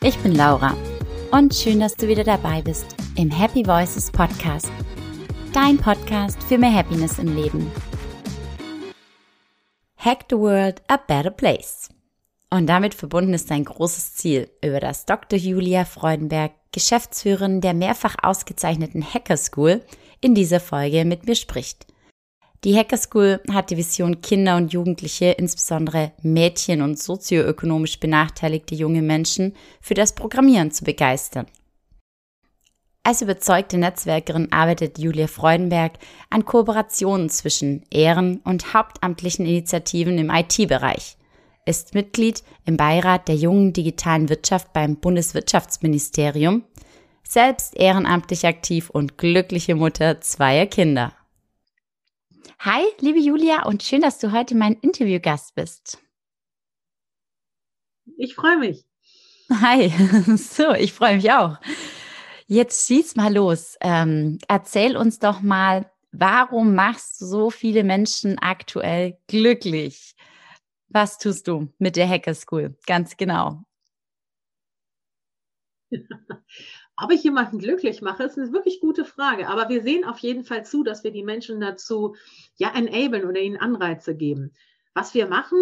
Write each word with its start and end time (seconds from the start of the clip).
Ich 0.00 0.16
bin 0.18 0.36
Laura 0.36 0.76
und 1.32 1.52
schön, 1.52 1.80
dass 1.80 1.96
du 1.96 2.06
wieder 2.06 2.22
dabei 2.22 2.62
bist 2.62 2.86
im 3.16 3.32
Happy 3.32 3.66
Voices 3.66 4.12
Podcast. 4.12 4.70
Dein 5.52 5.76
Podcast 5.76 6.40
für 6.44 6.56
mehr 6.56 6.72
Happiness 6.72 7.18
im 7.18 7.34
Leben. 7.34 7.68
Hack 9.96 10.26
the 10.30 10.36
World 10.36 10.82
a 10.86 10.98
Better 10.98 11.32
Place. 11.32 11.88
Und 12.48 12.68
damit 12.68 12.94
verbunden 12.94 13.34
ist 13.34 13.50
ein 13.50 13.64
großes 13.64 14.14
Ziel, 14.14 14.48
über 14.64 14.78
das 14.78 15.04
Dr. 15.04 15.36
Julia 15.36 15.84
Freudenberg, 15.84 16.52
Geschäftsführerin 16.70 17.60
der 17.60 17.74
mehrfach 17.74 18.14
ausgezeichneten 18.22 19.02
Hacker 19.02 19.36
School, 19.36 19.82
in 20.20 20.32
dieser 20.36 20.60
Folge 20.60 21.04
mit 21.06 21.26
mir 21.26 21.34
spricht. 21.34 21.88
Die 22.64 22.76
Hacker 22.76 22.96
School 22.96 23.40
hat 23.52 23.70
die 23.70 23.76
Vision, 23.76 24.20
Kinder 24.20 24.56
und 24.56 24.72
Jugendliche, 24.72 25.26
insbesondere 25.26 26.12
Mädchen 26.22 26.82
und 26.82 26.98
sozioökonomisch 26.98 28.00
benachteiligte 28.00 28.74
junge 28.74 29.02
Menschen, 29.02 29.54
für 29.80 29.94
das 29.94 30.14
Programmieren 30.14 30.72
zu 30.72 30.84
begeistern. 30.84 31.46
Als 33.04 33.22
überzeugte 33.22 33.78
Netzwerkerin 33.78 34.52
arbeitet 34.52 34.98
Julia 34.98 35.28
Freudenberg 35.28 35.92
an 36.30 36.44
Kooperationen 36.44 37.30
zwischen 37.30 37.84
Ehren- 37.90 38.40
und 38.44 38.74
hauptamtlichen 38.74 39.46
Initiativen 39.46 40.18
im 40.18 40.28
IT-Bereich, 40.28 41.16
ist 41.64 41.94
Mitglied 41.94 42.42
im 42.66 42.76
Beirat 42.76 43.28
der 43.28 43.36
jungen 43.36 43.72
digitalen 43.72 44.28
Wirtschaft 44.28 44.72
beim 44.72 44.96
Bundeswirtschaftsministerium, 44.96 46.64
selbst 47.22 47.76
ehrenamtlich 47.76 48.46
aktiv 48.46 48.90
und 48.90 49.16
glückliche 49.16 49.76
Mutter 49.76 50.20
zweier 50.20 50.66
Kinder. 50.66 51.12
Hi, 52.60 52.82
liebe 53.00 53.20
Julia, 53.20 53.66
und 53.66 53.84
schön, 53.84 54.00
dass 54.00 54.18
du 54.18 54.32
heute 54.32 54.56
mein 54.56 54.74
Interviewgast 54.74 55.54
bist. 55.54 55.98
Ich 58.16 58.34
freue 58.34 58.56
mich. 58.58 58.84
Hi, 59.50 59.88
so, 60.36 60.72
ich 60.74 60.92
freue 60.92 61.16
mich 61.16 61.30
auch. 61.30 61.58
Jetzt 62.48 62.86
schieß 62.86 63.16
mal 63.16 63.32
los. 63.32 63.76
Ähm, 63.80 64.38
erzähl 64.48 64.96
uns 64.96 65.20
doch 65.20 65.40
mal, 65.40 65.90
warum 66.10 66.74
machst 66.74 67.20
du 67.20 67.26
so 67.26 67.50
viele 67.50 67.84
Menschen 67.84 68.38
aktuell 68.38 69.18
glücklich? 69.28 70.16
Was 70.88 71.18
tust 71.18 71.46
du 71.46 71.72
mit 71.78 71.96
der 71.96 72.08
Hacker 72.08 72.34
School? 72.34 72.76
Ganz 72.86 73.16
genau. 73.16 73.62
Ob 77.00 77.12
ich 77.12 77.22
jemanden 77.22 77.58
glücklich 77.58 78.02
mache, 78.02 78.24
ist 78.24 78.38
eine 78.38 78.52
wirklich 78.52 78.80
gute 78.80 79.04
Frage. 79.04 79.48
Aber 79.48 79.68
wir 79.68 79.82
sehen 79.82 80.04
auf 80.04 80.18
jeden 80.18 80.44
Fall 80.44 80.64
zu, 80.64 80.82
dass 80.82 81.04
wir 81.04 81.12
die 81.12 81.22
Menschen 81.22 81.60
dazu 81.60 82.16
ja 82.56 82.72
enablen 82.74 83.24
oder 83.24 83.40
ihnen 83.40 83.56
Anreize 83.56 84.16
geben. 84.16 84.52
Was 84.94 85.14
wir 85.14 85.28
machen, 85.28 85.58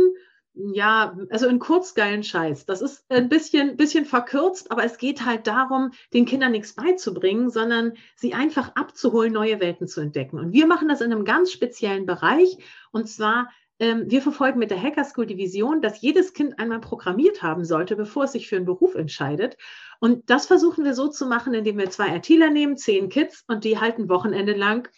ja, 0.55 1.17
also 1.29 1.47
in 1.49 1.59
kurzgeilen 1.59 2.23
Scheiß. 2.25 2.65
Das 2.65 2.81
ist 2.81 3.05
ein 3.11 3.29
bisschen, 3.29 3.77
bisschen 3.77 4.07
verkürzt, 4.07 4.71
aber 4.71 4.85
es 4.85 4.97
geht 4.97 5.27
halt 5.27 5.47
darum, 5.47 5.91
den 6.15 6.25
Kindern 6.25 6.53
nichts 6.53 6.75
beizubringen, 6.75 7.51
sondern 7.51 7.93
sie 8.17 8.33
einfach 8.33 8.75
abzuholen, 8.75 9.35
neue 9.35 9.61
Welten 9.61 9.87
zu 9.87 10.01
entdecken. 10.01 10.39
Und 10.39 10.53
wir 10.53 10.67
machen 10.67 10.89
das 10.89 11.03
in 11.03 11.13
einem 11.13 11.27
ganz 11.27 11.53
speziellen 11.53 12.07
Bereich. 12.07 12.57
Und 12.91 13.09
zwar 13.09 13.51
wir 13.79 14.23
verfolgen 14.23 14.59
mit 14.59 14.71
der 14.71 14.83
Hacker 14.83 15.05
School 15.05 15.27
die 15.27 15.37
Vision, 15.37 15.83
dass 15.83 16.01
jedes 16.01 16.33
Kind 16.33 16.59
einmal 16.59 16.81
programmiert 16.81 17.43
haben 17.43 17.65
sollte, 17.65 17.95
bevor 17.95 18.25
es 18.25 18.33
sich 18.33 18.49
für 18.49 18.57
einen 18.57 18.65
Beruf 18.65 18.95
entscheidet. 18.95 19.57
Und 20.01 20.31
das 20.31 20.47
versuchen 20.47 20.85
wir 20.85 20.95
so 20.95 21.09
zu 21.09 21.27
machen, 21.27 21.53
indem 21.53 21.77
wir 21.79 21.91
zwei 21.91 22.17
ITler 22.17 22.51
nehmen, 22.51 22.77
zehn 22.77 23.09
Kids 23.09 23.45
und 23.49 23.65
die 23.65 23.79
halt 23.79 23.99
ein 23.99 24.09
Wochenende 24.09 24.55
lang 24.55 24.89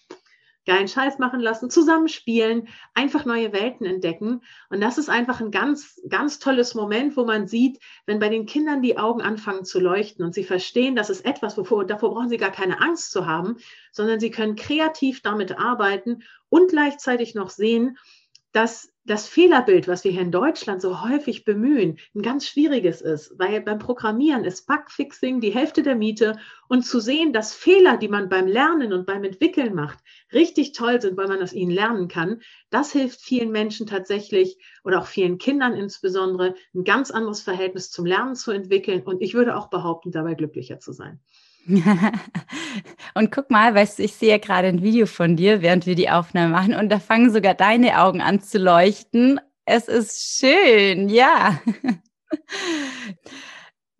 geilen 0.68 0.86
Scheiß 0.86 1.18
machen 1.18 1.40
lassen, 1.40 1.70
zusammenspielen, 1.70 2.68
einfach 2.92 3.24
neue 3.24 3.54
Welten 3.54 3.86
entdecken. 3.86 4.42
Und 4.68 4.82
das 4.82 4.98
ist 4.98 5.08
einfach 5.08 5.40
ein 5.40 5.50
ganz, 5.50 5.98
ganz 6.10 6.38
tolles 6.38 6.74
Moment, 6.74 7.16
wo 7.16 7.24
man 7.24 7.46
sieht, 7.46 7.80
wenn 8.04 8.18
bei 8.18 8.28
den 8.28 8.44
Kindern 8.44 8.82
die 8.82 8.98
Augen 8.98 9.22
anfangen 9.22 9.64
zu 9.64 9.80
leuchten 9.80 10.24
und 10.24 10.34
sie 10.34 10.44
verstehen, 10.44 10.94
das 10.94 11.08
ist 11.08 11.24
etwas, 11.24 11.56
wovor, 11.56 11.86
davor 11.86 12.10
brauchen 12.10 12.28
sie 12.28 12.36
gar 12.36 12.52
keine 12.52 12.82
Angst 12.82 13.12
zu 13.12 13.26
haben, 13.26 13.56
sondern 13.92 14.20
sie 14.20 14.30
können 14.30 14.56
kreativ 14.56 15.22
damit 15.22 15.58
arbeiten 15.58 16.22
und 16.50 16.70
gleichzeitig 16.70 17.34
noch 17.34 17.48
sehen, 17.48 17.96
dass 18.58 18.92
das 19.04 19.28
Fehlerbild, 19.28 19.86
was 19.86 20.02
wir 20.02 20.10
hier 20.10 20.20
in 20.20 20.32
Deutschland 20.32 20.82
so 20.82 21.08
häufig 21.08 21.44
bemühen, 21.44 22.00
ein 22.12 22.22
ganz 22.22 22.48
schwieriges 22.48 23.00
ist, 23.00 23.32
weil 23.38 23.60
beim 23.60 23.78
Programmieren 23.78 24.44
ist 24.44 24.66
Bugfixing 24.66 25.40
die 25.40 25.54
Hälfte 25.54 25.84
der 25.84 25.94
Miete 25.94 26.40
und 26.68 26.82
zu 26.84 26.98
sehen, 26.98 27.32
dass 27.32 27.54
Fehler, 27.54 27.98
die 27.98 28.08
man 28.08 28.28
beim 28.28 28.48
Lernen 28.48 28.92
und 28.92 29.06
beim 29.06 29.22
Entwickeln 29.22 29.76
macht, 29.76 30.00
richtig 30.32 30.72
toll 30.72 31.00
sind, 31.00 31.16
weil 31.16 31.28
man 31.28 31.40
aus 31.40 31.52
ihnen 31.52 31.70
lernen 31.70 32.08
kann, 32.08 32.42
das 32.68 32.90
hilft 32.90 33.20
vielen 33.20 33.52
Menschen 33.52 33.86
tatsächlich 33.86 34.58
oder 34.82 34.98
auch 34.98 35.06
vielen 35.06 35.38
Kindern 35.38 35.74
insbesondere, 35.74 36.56
ein 36.74 36.82
ganz 36.82 37.12
anderes 37.12 37.40
Verhältnis 37.40 37.92
zum 37.92 38.06
Lernen 38.06 38.34
zu 38.34 38.50
entwickeln 38.50 39.02
und 39.02 39.22
ich 39.22 39.34
würde 39.34 39.56
auch 39.56 39.70
behaupten, 39.70 40.10
dabei 40.10 40.34
glücklicher 40.34 40.80
zu 40.80 40.90
sein. 40.90 41.20
und 43.14 43.30
guck 43.30 43.50
mal, 43.50 43.74
weißt 43.74 43.98
du, 43.98 44.02
ich 44.02 44.14
sehe 44.14 44.30
ja 44.30 44.38
gerade 44.38 44.68
ein 44.68 44.82
Video 44.82 45.06
von 45.06 45.36
dir, 45.36 45.60
während 45.62 45.86
wir 45.86 45.94
die 45.94 46.10
Aufnahme 46.10 46.52
machen, 46.52 46.74
und 46.74 46.88
da 46.88 46.98
fangen 46.98 47.30
sogar 47.30 47.54
deine 47.54 48.00
Augen 48.00 48.20
an 48.20 48.40
zu 48.40 48.58
leuchten. 48.58 49.40
Es 49.64 49.88
ist 49.88 50.38
schön, 50.38 51.08
ja. 51.08 51.60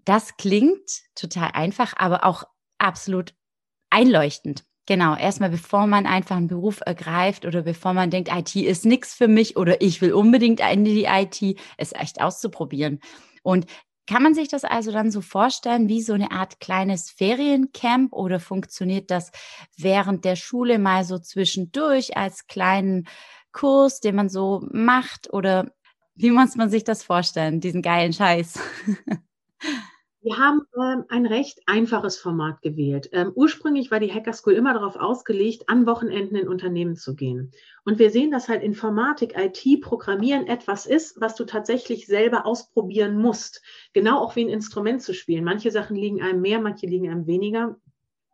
Das 0.05 0.39
klingt 0.39 1.03
total 1.15 1.51
einfach, 1.53 1.93
aber 1.99 2.25
auch 2.25 2.45
absolut 2.78 3.34
einleuchtend. 3.91 4.65
Genau, 4.87 5.15
erstmal 5.15 5.51
bevor 5.51 5.87
man 5.87 6.07
einfach 6.07 6.37
einen 6.37 6.49
Beruf 6.49 6.81
ergreift 6.81 7.45
oder 7.45 7.61
bevor 7.61 7.93
man 7.93 8.09
denkt, 8.09 8.31
IT 8.33 8.57
ist 8.57 8.87
nichts 8.87 9.12
für 9.12 9.28
mich 9.28 9.59
oder 9.59 9.83
ich 9.83 10.01
will 10.01 10.15
unbedingt 10.15 10.61
in 10.61 10.84
die 10.87 11.05
IT, 11.05 11.61
es 11.77 11.93
echt 11.93 12.23
auszuprobieren. 12.23 13.01
Und 13.43 13.67
kann 14.09 14.23
man 14.23 14.35
sich 14.35 14.49
das 14.49 14.65
also 14.65 14.91
dann 14.91 15.11
so 15.11 15.21
vorstellen 15.21 15.89
wie 15.89 16.01
so 16.01 16.15
eine 16.15 16.31
Art 16.33 16.61
kleines 16.61 17.11
Feriencamp 17.11 18.13
oder 18.13 18.41
funktioniert 18.41 19.11
das 19.11 19.31
während 19.77 20.25
der 20.25 20.35
Schule 20.35 20.79
mal 20.79 21.05
so 21.05 21.19
zwischendurch 21.19 22.17
als 22.17 22.47
kleinen 22.47 23.07
Kurs, 23.53 24.01
den 24.01 24.17
man 24.17 24.31
so 24.31 24.67
macht 24.73 25.33
oder 25.33 25.71
wie 26.15 26.31
muss 26.31 26.57
man 26.57 26.71
sich 26.71 26.85
das 26.85 27.03
vorstellen, 27.03 27.61
diesen 27.61 27.83
geilen 27.83 28.13
Scheiß? 28.13 28.59
Wir 30.21 30.37
haben 30.37 30.62
ähm, 30.77 31.05
ein 31.09 31.27
recht 31.27 31.61
einfaches 31.67 32.19
Format 32.19 32.61
gewählt. 32.61 33.09
Ähm, 33.12 33.31
ursprünglich 33.37 33.93
war 33.93 34.01
die 34.01 34.12
Hacker 34.12 34.33
School 34.33 34.55
immer 34.55 34.75
darauf 34.75 34.97
ausgelegt, 34.97 35.69
an 35.69 35.87
Wochenenden 35.87 36.34
in 36.34 36.49
Unternehmen 36.49 36.97
zu 36.97 37.15
gehen. 37.15 37.53
Und 37.84 38.01
wir 38.01 38.11
sehen, 38.11 38.33
dass 38.33 38.49
halt 38.49 38.65
Informatik, 38.65 39.39
IT, 39.39 39.81
Programmieren 39.81 40.49
etwas 40.49 40.87
ist, 40.87 41.21
was 41.21 41.37
du 41.37 41.45
tatsächlich 41.45 42.07
selber 42.07 42.47
ausprobieren 42.47 43.17
musst. 43.17 43.62
Genau 43.93 44.19
auch 44.19 44.34
wie 44.34 44.45
ein 44.45 44.49
Instrument 44.49 45.03
zu 45.03 45.15
spielen. 45.15 45.45
Manche 45.45 45.71
Sachen 45.71 45.97
liegen 45.97 46.21
einem 46.21 46.41
mehr, 46.41 46.61
manche 46.61 46.87
liegen 46.87 47.09
einem 47.09 47.28
weniger. 47.28 47.77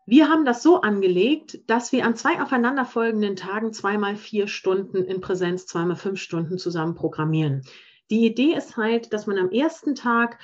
Wir 0.06 0.30
haben 0.30 0.46
das 0.46 0.62
so 0.62 0.80
angelegt, 0.80 1.60
dass 1.66 1.92
wir 1.92 2.06
an 2.06 2.16
zwei 2.16 2.42
aufeinanderfolgenden 2.42 3.36
Tagen 3.36 3.74
zweimal 3.74 4.16
vier 4.16 4.48
Stunden 4.48 5.04
in 5.04 5.20
Präsenz, 5.20 5.66
zweimal 5.66 5.96
fünf 5.96 6.18
Stunden 6.18 6.56
zusammen 6.56 6.94
programmieren. 6.94 7.62
Die 8.10 8.26
Idee 8.26 8.54
ist 8.54 8.76
halt, 8.76 9.14
dass 9.14 9.26
man 9.26 9.38
am 9.38 9.50
ersten 9.50 9.94
Tag 9.94 10.38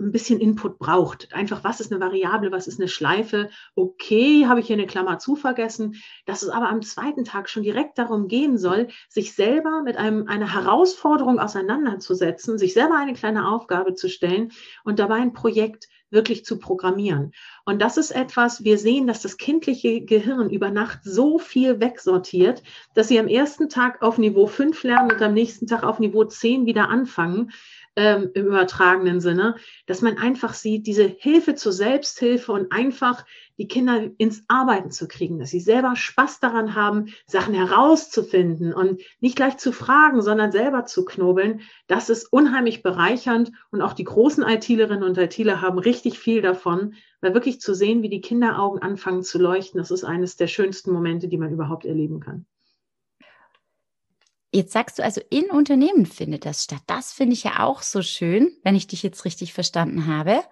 ein 0.00 0.10
bisschen 0.10 0.40
Input 0.40 0.78
braucht. 0.78 1.32
Einfach, 1.32 1.62
was 1.62 1.80
ist 1.80 1.92
eine 1.92 2.00
Variable, 2.00 2.50
was 2.50 2.66
ist 2.66 2.80
eine 2.80 2.88
Schleife? 2.88 3.50
Okay, 3.76 4.46
habe 4.46 4.60
ich 4.60 4.66
hier 4.66 4.76
eine 4.76 4.86
Klammer 4.86 5.18
zu 5.18 5.36
vergessen. 5.36 6.02
Dass 6.26 6.42
es 6.42 6.48
aber 6.48 6.68
am 6.68 6.82
zweiten 6.82 7.24
Tag 7.24 7.48
schon 7.48 7.62
direkt 7.62 7.98
darum 7.98 8.26
gehen 8.26 8.58
soll, 8.58 8.88
sich 9.08 9.34
selber 9.34 9.82
mit 9.82 9.96
einem, 9.96 10.26
einer 10.26 10.52
Herausforderung 10.52 11.38
auseinanderzusetzen, 11.38 12.58
sich 12.58 12.74
selber 12.74 12.96
eine 12.96 13.14
kleine 13.14 13.48
Aufgabe 13.48 13.94
zu 13.94 14.08
stellen 14.08 14.50
und 14.84 14.98
dabei 14.98 15.16
ein 15.16 15.32
Projekt 15.32 15.88
wirklich 16.10 16.44
zu 16.44 16.58
programmieren. 16.58 17.32
Und 17.66 17.82
das 17.82 17.98
ist 17.98 18.12
etwas, 18.12 18.64
wir 18.64 18.78
sehen, 18.78 19.06
dass 19.06 19.20
das 19.20 19.36
kindliche 19.36 20.00
Gehirn 20.02 20.48
über 20.48 20.70
Nacht 20.70 21.00
so 21.02 21.38
viel 21.38 21.80
wegsortiert, 21.80 22.62
dass 22.94 23.08
sie 23.08 23.18
am 23.18 23.26
ersten 23.26 23.68
Tag 23.68 24.00
auf 24.00 24.16
Niveau 24.16 24.46
5 24.46 24.82
lernen 24.84 25.12
und 25.12 25.20
am 25.20 25.34
nächsten 25.34 25.66
Tag 25.66 25.82
auf 25.82 25.98
Niveau 25.98 26.24
10 26.24 26.66
wieder 26.66 26.88
anfangen 26.88 27.50
ähm, 27.96 28.30
im 28.34 28.46
übertragenen 28.46 29.20
Sinne, 29.20 29.56
dass 29.86 30.02
man 30.02 30.18
einfach 30.18 30.54
sieht, 30.54 30.86
diese 30.86 31.04
Hilfe 31.04 31.54
zur 31.54 31.72
Selbsthilfe 31.72 32.52
und 32.52 32.72
einfach 32.72 33.24
die 33.56 33.68
Kinder 33.68 34.10
ins 34.18 34.44
Arbeiten 34.48 34.90
zu 34.90 35.06
kriegen, 35.06 35.38
dass 35.38 35.50
sie 35.50 35.60
selber 35.60 35.94
Spaß 35.94 36.40
daran 36.40 36.74
haben, 36.74 37.14
Sachen 37.26 37.54
herauszufinden 37.54 38.72
und 38.72 39.00
nicht 39.20 39.36
gleich 39.36 39.58
zu 39.58 39.72
fragen, 39.72 40.22
sondern 40.22 40.50
selber 40.50 40.86
zu 40.86 41.04
knobeln. 41.04 41.60
Das 41.86 42.10
ist 42.10 42.32
unheimlich 42.32 42.82
bereichernd 42.82 43.52
und 43.70 43.80
auch 43.80 43.92
die 43.92 44.04
großen 44.04 44.42
ITlerinnen 44.42 45.04
und 45.04 45.18
ITler 45.18 45.60
haben 45.60 45.78
richtig 45.78 46.18
viel 46.18 46.42
davon, 46.42 46.94
weil 47.20 47.34
wirklich 47.34 47.60
zu 47.60 47.74
sehen, 47.74 48.02
wie 48.02 48.10
die 48.10 48.20
Kinderaugen 48.20 48.82
anfangen 48.82 49.22
zu 49.22 49.38
leuchten, 49.38 49.78
das 49.78 49.90
ist 49.90 50.04
eines 50.04 50.36
der 50.36 50.48
schönsten 50.48 50.92
Momente, 50.92 51.28
die 51.28 51.38
man 51.38 51.52
überhaupt 51.52 51.84
erleben 51.84 52.20
kann. 52.20 52.46
Jetzt 54.54 54.72
sagst 54.72 55.00
du 55.00 55.02
also, 55.02 55.20
in 55.30 55.50
Unternehmen 55.50 56.06
findet 56.06 56.46
das 56.46 56.62
statt. 56.62 56.82
Das 56.86 57.12
finde 57.12 57.32
ich 57.32 57.42
ja 57.42 57.64
auch 57.64 57.82
so 57.82 58.02
schön, 58.02 58.56
wenn 58.62 58.76
ich 58.76 58.86
dich 58.86 59.02
jetzt 59.02 59.24
richtig 59.24 59.52
verstanden 59.52 60.06
habe. 60.06 60.42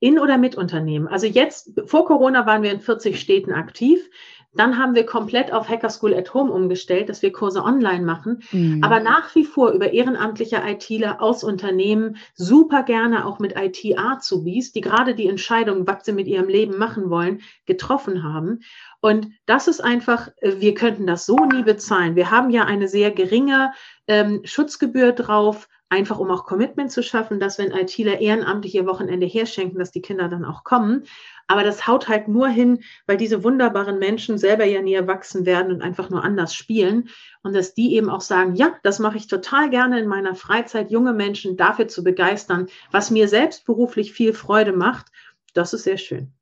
In 0.00 0.18
oder 0.18 0.36
mit 0.36 0.54
Unternehmen. 0.54 1.08
Also 1.08 1.26
jetzt, 1.26 1.70
vor 1.86 2.04
Corona 2.04 2.44
waren 2.44 2.62
wir 2.62 2.70
in 2.70 2.80
40 2.80 3.18
Städten 3.18 3.52
aktiv. 3.52 4.06
Dann 4.56 4.78
haben 4.78 4.94
wir 4.94 5.06
komplett 5.06 5.52
auf 5.52 5.68
Hacker 5.68 5.90
School 5.90 6.14
at 6.14 6.32
Home 6.34 6.52
umgestellt, 6.52 7.08
dass 7.08 7.22
wir 7.22 7.32
Kurse 7.32 7.62
online 7.62 8.04
machen. 8.04 8.42
Mhm. 8.52 8.82
Aber 8.82 9.00
nach 9.00 9.34
wie 9.34 9.44
vor 9.44 9.70
über 9.70 9.92
ehrenamtliche 9.92 10.62
ITler 10.66 11.20
aus 11.20 11.44
Unternehmen, 11.44 12.16
super 12.34 12.82
gerne 12.82 13.26
auch 13.26 13.38
mit 13.38 13.54
IT-Azubis, 13.56 14.72
die 14.72 14.80
gerade 14.80 15.14
die 15.14 15.28
Entscheidung, 15.28 15.86
was 15.86 16.04
sie 16.04 16.12
mit 16.12 16.26
ihrem 16.26 16.48
Leben 16.48 16.78
machen 16.78 17.10
wollen, 17.10 17.40
getroffen 17.66 18.22
haben. 18.22 18.60
Und 19.00 19.28
das 19.46 19.68
ist 19.68 19.82
einfach, 19.82 20.28
wir 20.40 20.74
könnten 20.74 21.06
das 21.06 21.26
so 21.26 21.36
nie 21.36 21.62
bezahlen. 21.62 22.16
Wir 22.16 22.30
haben 22.30 22.50
ja 22.50 22.64
eine 22.64 22.88
sehr 22.88 23.10
geringe 23.10 23.72
ähm, 24.06 24.40
Schutzgebühr 24.44 25.12
drauf 25.12 25.68
einfach 25.94 26.18
um 26.18 26.30
auch 26.30 26.44
Commitment 26.44 26.92
zu 26.92 27.02
schaffen, 27.02 27.40
dass 27.40 27.58
wenn 27.58 27.70
ITler 27.70 28.20
ehrenamtlich 28.20 28.74
ihr 28.74 28.86
Wochenende 28.86 29.26
herschenken, 29.26 29.78
dass 29.78 29.92
die 29.92 30.02
Kinder 30.02 30.28
dann 30.28 30.44
auch 30.44 30.64
kommen. 30.64 31.04
Aber 31.46 31.62
das 31.62 31.86
haut 31.86 32.08
halt 32.08 32.28
nur 32.28 32.48
hin, 32.48 32.82
weil 33.06 33.16
diese 33.16 33.44
wunderbaren 33.44 33.98
Menschen 33.98 34.38
selber 34.38 34.64
ja 34.64 34.82
nie 34.82 34.94
erwachsen 34.94 35.46
werden 35.46 35.72
und 35.72 35.82
einfach 35.82 36.10
nur 36.10 36.24
anders 36.24 36.54
spielen. 36.54 37.08
Und 37.42 37.54
dass 37.54 37.74
die 37.74 37.94
eben 37.94 38.10
auch 38.10 38.22
sagen, 38.22 38.54
ja, 38.54 38.74
das 38.82 38.98
mache 38.98 39.16
ich 39.16 39.26
total 39.26 39.70
gerne 39.70 40.00
in 40.00 40.08
meiner 40.08 40.34
Freizeit, 40.34 40.90
junge 40.90 41.12
Menschen 41.12 41.56
dafür 41.56 41.88
zu 41.88 42.02
begeistern, 42.02 42.66
was 42.90 43.10
mir 43.10 43.28
selbst 43.28 43.64
beruflich 43.64 44.12
viel 44.12 44.32
Freude 44.32 44.72
macht. 44.72 45.06
Das 45.52 45.72
ist 45.72 45.84
sehr 45.84 45.98
schön. 45.98 46.32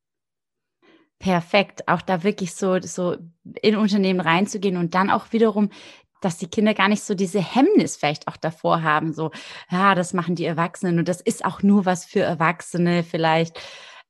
Perfekt, 1.18 1.86
auch 1.86 2.02
da 2.02 2.24
wirklich 2.24 2.52
so, 2.52 2.80
so 2.80 3.16
in 3.60 3.76
Unternehmen 3.76 4.18
reinzugehen 4.18 4.76
und 4.76 4.94
dann 4.94 5.08
auch 5.08 5.32
wiederum 5.32 5.70
dass 6.24 6.38
die 6.38 6.48
Kinder 6.48 6.74
gar 6.74 6.88
nicht 6.88 7.02
so 7.02 7.14
diese 7.14 7.40
Hemmnis 7.40 7.96
vielleicht 7.96 8.28
auch 8.28 8.36
davor 8.36 8.82
haben, 8.82 9.12
so, 9.12 9.30
ja, 9.70 9.94
das 9.94 10.14
machen 10.14 10.34
die 10.34 10.44
Erwachsenen 10.44 10.98
und 10.98 11.08
das 11.08 11.20
ist 11.20 11.44
auch 11.44 11.62
nur 11.62 11.86
was 11.86 12.04
für 12.04 12.20
Erwachsene 12.20 13.02
vielleicht. 13.02 13.58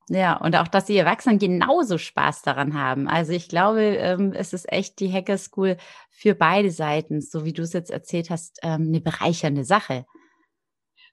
Ja, 0.08 0.36
und 0.36 0.56
auch, 0.56 0.68
dass 0.68 0.86
die 0.86 0.96
Erwachsenen 0.96 1.38
genauso 1.38 1.96
Spaß 1.96 2.42
daran 2.42 2.74
haben. 2.74 3.08
Also 3.08 3.32
ich 3.32 3.48
glaube, 3.48 3.82
ähm, 3.82 4.32
es 4.34 4.52
ist 4.52 4.70
echt 4.70 5.00
die 5.00 5.12
Hacker 5.12 5.38
School 5.38 5.76
für 6.10 6.34
beide 6.34 6.70
Seiten, 6.70 7.20
so 7.20 7.44
wie 7.44 7.52
du 7.52 7.62
es 7.62 7.72
jetzt 7.72 7.90
erzählt 7.90 8.28
hast, 8.28 8.58
ähm, 8.62 8.88
eine 8.88 9.00
bereichernde 9.00 9.64
Sache. 9.64 10.04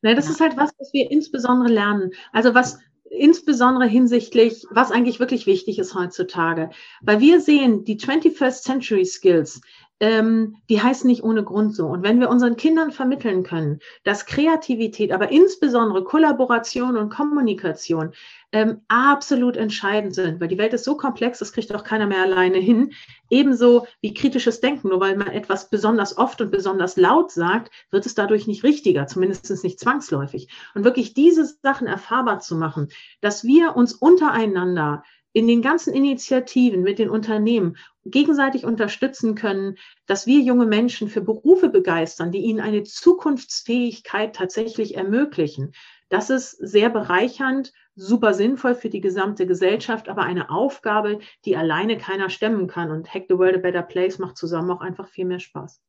Na, 0.01 0.13
das 0.15 0.25
ja. 0.25 0.31
ist 0.31 0.41
halt 0.41 0.57
was, 0.57 0.71
was 0.79 0.91
wir 0.91 1.11
insbesondere 1.11 1.71
lernen. 1.71 2.11
Also 2.31 2.53
was 2.55 2.79
insbesondere 3.09 3.87
hinsichtlich, 3.87 4.65
was 4.69 4.91
eigentlich 4.91 5.19
wirklich 5.19 5.45
wichtig 5.45 5.79
ist 5.79 5.95
heutzutage. 5.95 6.69
Weil 7.01 7.19
wir 7.19 7.41
sehen, 7.41 7.83
die 7.83 7.99
21st 7.99 8.63
Century 8.63 9.05
Skills, 9.05 9.61
ähm, 9.99 10.57
die 10.69 10.81
heißen 10.81 11.07
nicht 11.07 11.23
ohne 11.23 11.43
Grund 11.43 11.75
so. 11.75 11.87
Und 11.87 12.03
wenn 12.03 12.19
wir 12.19 12.29
unseren 12.29 12.55
Kindern 12.55 12.91
vermitteln 12.91 13.43
können, 13.43 13.79
dass 14.03 14.25
Kreativität, 14.25 15.11
aber 15.11 15.31
insbesondere 15.31 16.03
Kollaboration 16.03 16.95
und 16.95 17.09
Kommunikation 17.09 18.13
ähm, 18.51 18.81
absolut 18.87 19.57
entscheidend 19.57 20.15
sind, 20.15 20.39
weil 20.39 20.47
die 20.47 20.57
Welt 20.57 20.73
ist 20.73 20.85
so 20.85 20.95
komplex, 20.95 21.39
das 21.39 21.53
kriegt 21.53 21.73
auch 21.75 21.83
keiner 21.83 22.07
mehr 22.07 22.23
alleine 22.23 22.57
hin. 22.57 22.93
Ebenso 23.29 23.85
wie 24.01 24.13
kritisches 24.13 24.59
Denken, 24.59 24.89
nur 24.89 24.99
weil 24.99 25.17
man 25.17 25.27
etwas 25.27 25.69
besonders 25.69 26.17
oft 26.17 26.41
und 26.41 26.49
besonders 26.49 26.97
laut 26.97 27.31
sagt, 27.31 27.71
wird 27.91 28.05
es 28.05 28.15
dadurch 28.15 28.47
nicht 28.47 28.63
richtiger, 28.63 29.05
zumindest 29.05 29.63
nicht 29.63 29.79
zwangsläufig. 29.79 30.47
Und 30.73 30.83
wirklich 30.83 31.13
diese 31.13 31.45
Sachen 31.45 31.87
erfahrbar 31.87 32.39
zu 32.39 32.55
machen, 32.55 32.87
dass 33.21 33.43
wir 33.43 33.75
uns 33.75 33.93
untereinander 33.93 35.03
in 35.33 35.47
den 35.47 35.61
ganzen 35.61 35.93
Initiativen 35.93 36.81
mit 36.81 36.99
den 36.99 37.09
Unternehmen 37.09 37.77
gegenseitig 38.05 38.65
unterstützen 38.65 39.35
können, 39.35 39.75
dass 40.07 40.25
wir 40.25 40.39
junge 40.39 40.65
Menschen 40.65 41.07
für 41.07 41.21
Berufe 41.21 41.69
begeistern, 41.69 42.31
die 42.31 42.39
ihnen 42.39 42.59
eine 42.59 42.83
Zukunftsfähigkeit 42.83 44.35
tatsächlich 44.35 44.95
ermöglichen. 44.95 45.73
Das 46.09 46.31
ist 46.31 46.51
sehr 46.51 46.89
bereichernd, 46.89 47.71
super 47.95 48.33
sinnvoll 48.33 48.73
für 48.73 48.89
die 48.89 49.01
gesamte 49.01 49.45
Gesellschaft, 49.45 50.09
aber 50.09 50.23
eine 50.23 50.49
Aufgabe, 50.49 51.19
die 51.45 51.55
alleine 51.55 51.97
keiner 51.97 52.31
stemmen 52.31 52.67
kann. 52.67 52.89
Und 52.89 53.13
Hack 53.13 53.25
the 53.29 53.37
World 53.37 53.57
a 53.57 53.59
Better 53.59 53.83
Place 53.83 54.17
macht 54.17 54.37
zusammen 54.37 54.71
auch 54.71 54.81
einfach 54.81 55.07
viel 55.07 55.25
mehr 55.25 55.39
Spaß. 55.39 55.79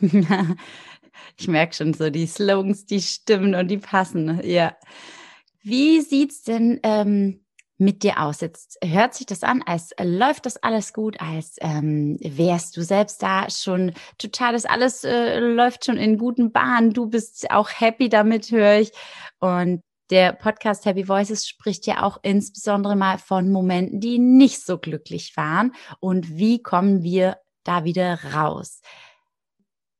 ich 1.36 1.48
merke 1.48 1.74
schon 1.74 1.92
so 1.92 2.08
die 2.08 2.26
Slogans, 2.26 2.86
die 2.86 3.02
stimmen 3.02 3.54
und 3.54 3.68
die 3.68 3.78
passen. 3.78 4.40
Ja. 4.42 4.76
Wie 5.62 6.00
sieht's 6.00 6.42
denn 6.42 6.80
ähm, 6.82 7.44
mit 7.80 8.02
dir 8.02 8.20
aus? 8.20 8.40
Jetzt 8.40 8.78
hört 8.84 9.14
sich 9.14 9.26
das 9.26 9.42
an, 9.42 9.62
als 9.64 9.90
läuft 10.00 10.46
das 10.46 10.56
alles 10.58 10.92
gut, 10.92 11.20
als 11.20 11.56
ähm, 11.60 12.18
wärst 12.20 12.76
du 12.76 12.82
selbst 12.82 13.22
da 13.22 13.48
schon 13.50 13.92
total, 14.18 14.52
das 14.52 14.66
alles 14.66 15.04
äh, 15.04 15.38
läuft 15.38 15.86
schon 15.86 15.96
in 15.96 16.18
guten 16.18 16.52
Bahnen. 16.52 16.92
Du 16.92 17.06
bist 17.06 17.50
auch 17.50 17.68
happy 17.68 18.08
damit, 18.08 18.50
höre 18.50 18.80
ich. 18.80 18.92
Und 19.38 19.82
der 20.10 20.32
Podcast 20.32 20.86
Happy 20.86 21.08
Voices 21.08 21.46
spricht 21.46 21.86
ja 21.86 22.02
auch 22.02 22.18
insbesondere 22.22 22.96
mal 22.96 23.18
von 23.18 23.50
Momenten, 23.50 24.00
die 24.00 24.18
nicht 24.18 24.64
so 24.64 24.78
glücklich 24.78 25.36
waren. 25.36 25.72
Und 26.00 26.36
wie 26.36 26.62
kommen 26.62 27.02
wir 27.02 27.38
da 27.64 27.84
wieder 27.84 28.18
raus? 28.34 28.80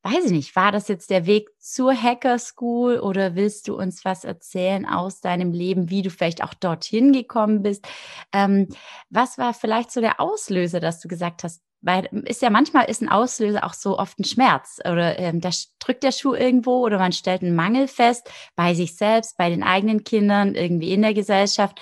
Weiß 0.03 0.27
ich 0.27 0.33
nicht, 0.33 0.57
war 0.57 0.73
das 0.73 0.89
jetzt 0.89 1.11
der 1.11 1.27
Weg 1.27 1.51
zur 1.59 1.95
Hacker 1.95 2.39
School 2.39 2.99
oder 3.01 3.35
willst 3.35 3.69
du 3.69 3.77
uns 3.77 4.05
was 4.05 4.25
erzählen 4.25 4.87
aus 4.87 5.21
deinem 5.21 5.53
Leben, 5.53 5.91
wie 5.91 6.03
du 6.03 6.11
vielleicht 6.11 6.43
auch 6.43 6.55
dorthin 6.55 7.13
gekommen 7.13 7.63
bist? 7.63 7.87
Ähm, 8.33 8.69
was 9.11 9.37
war 9.37 9.53
vielleicht 9.53 9.91
so 9.91 10.01
der 10.01 10.21
Auslöser, 10.21 10.81
dass 10.81 11.01
du 11.01 11.09
gesagt 11.09 11.45
hast, 11.45 11.63
weil 11.83 12.09
ist 12.27 12.43
ja 12.43 12.51
manchmal 12.51 12.87
ist 12.91 13.03
ein 13.03 13.09
Auslöser 13.09 13.65
auch 13.65 13.75
so 13.75 13.99
oft 13.99 14.19
ein 14.19 14.25
Schmerz 14.25 14.81
oder 14.81 15.19
ähm, 15.19 15.41
da 15.41 15.51
drückt 15.79 16.03
der 16.03 16.13
Schuh 16.13 16.35
irgendwo 16.35 16.85
oder 16.85 16.99
man 16.99 17.13
stellt 17.13 17.43
einen 17.43 17.55
Mangel 17.55 17.89
fest 17.89 18.31
bei 18.55 18.75
sich 18.75 18.97
selbst, 18.97 19.37
bei 19.37 19.51
den 19.51 19.63
eigenen 19.63 20.05
Kindern, 20.05 20.55
irgendwie 20.55 20.93
in 20.93 21.03
der 21.03 21.15
Gesellschaft. 21.15 21.81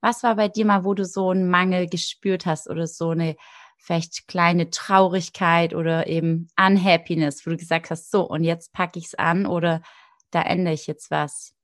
Was 0.00 0.22
war 0.22 0.36
bei 0.36 0.48
dir 0.48 0.64
mal, 0.64 0.84
wo 0.84 0.94
du 0.94 1.04
so 1.04 1.30
einen 1.30 1.48
Mangel 1.48 1.88
gespürt 1.88 2.46
hast 2.46 2.68
oder 2.68 2.86
so 2.86 3.10
eine 3.10 3.36
vielleicht 3.78 4.28
kleine 4.28 4.70
Traurigkeit 4.70 5.74
oder 5.74 6.06
eben 6.06 6.48
Unhappiness, 6.58 7.46
wo 7.46 7.50
du 7.50 7.56
gesagt 7.56 7.90
hast, 7.90 8.10
so, 8.10 8.28
und 8.28 8.44
jetzt 8.44 8.72
packe 8.72 8.98
ich 8.98 9.06
es 9.06 9.14
an 9.14 9.46
oder 9.46 9.82
da 10.30 10.42
ändere 10.42 10.74
ich 10.74 10.86
jetzt 10.86 11.10
was? 11.10 11.54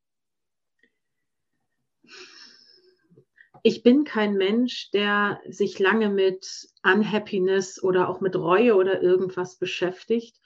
Ich 3.62 3.82
bin 3.82 4.04
kein 4.04 4.34
Mensch, 4.34 4.90
der 4.90 5.40
sich 5.48 5.78
lange 5.78 6.10
mit 6.10 6.68
Unhappiness 6.82 7.82
oder 7.82 8.08
auch 8.08 8.20
mit 8.20 8.36
Reue 8.36 8.74
oder 8.74 9.02
irgendwas 9.02 9.56
beschäftigt. 9.56 10.38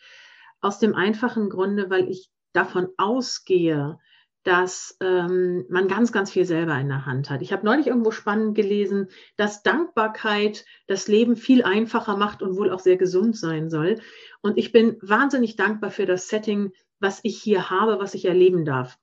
Aus 0.61 0.79
dem 0.79 0.95
einfachen 0.95 1.51
Grunde, 1.51 1.91
weil 1.91 2.09
ich 2.09 2.31
davon 2.53 2.89
ausgehe, 2.97 3.99
dass 4.45 4.97
ähm, 5.01 5.67
man 5.69 5.89
ganz, 5.89 6.13
ganz 6.13 6.31
viel 6.31 6.45
selber 6.45 6.79
in 6.79 6.89
der 6.89 7.07
Hand 7.07 7.29
hat. 7.29 7.43
Ich 7.43 7.53
habe 7.53 7.67
neulich 7.67 7.87
irgendwo 7.87 8.11
spannend 8.11 8.55
gelesen, 8.55 9.09
dass 9.37 9.63
Dankbarkeit 9.63 10.65
das 10.87 11.09
Leben 11.09 11.37
viel 11.37 11.63
einfacher 11.65 12.17
macht 12.17 12.43
und 12.43 12.57
wohl 12.57 12.71
auch 12.71 12.81
sehr 12.81 12.97
gesund 12.97 13.37
sein 13.37 13.69
soll. 13.69 14.01
Und 14.41 14.57
ich 14.57 14.73
bin 14.73 14.97
wahnsinnig 15.03 15.57
dankbar 15.57 15.91
für 15.91 16.07
das 16.07 16.29
Setting, 16.29 16.73
was 17.01 17.21
ich 17.23 17.41
hier 17.41 17.71
habe, 17.71 17.99
was 18.01 18.15
ich 18.15 18.25
erleben 18.25 18.65
darf. 18.65 18.99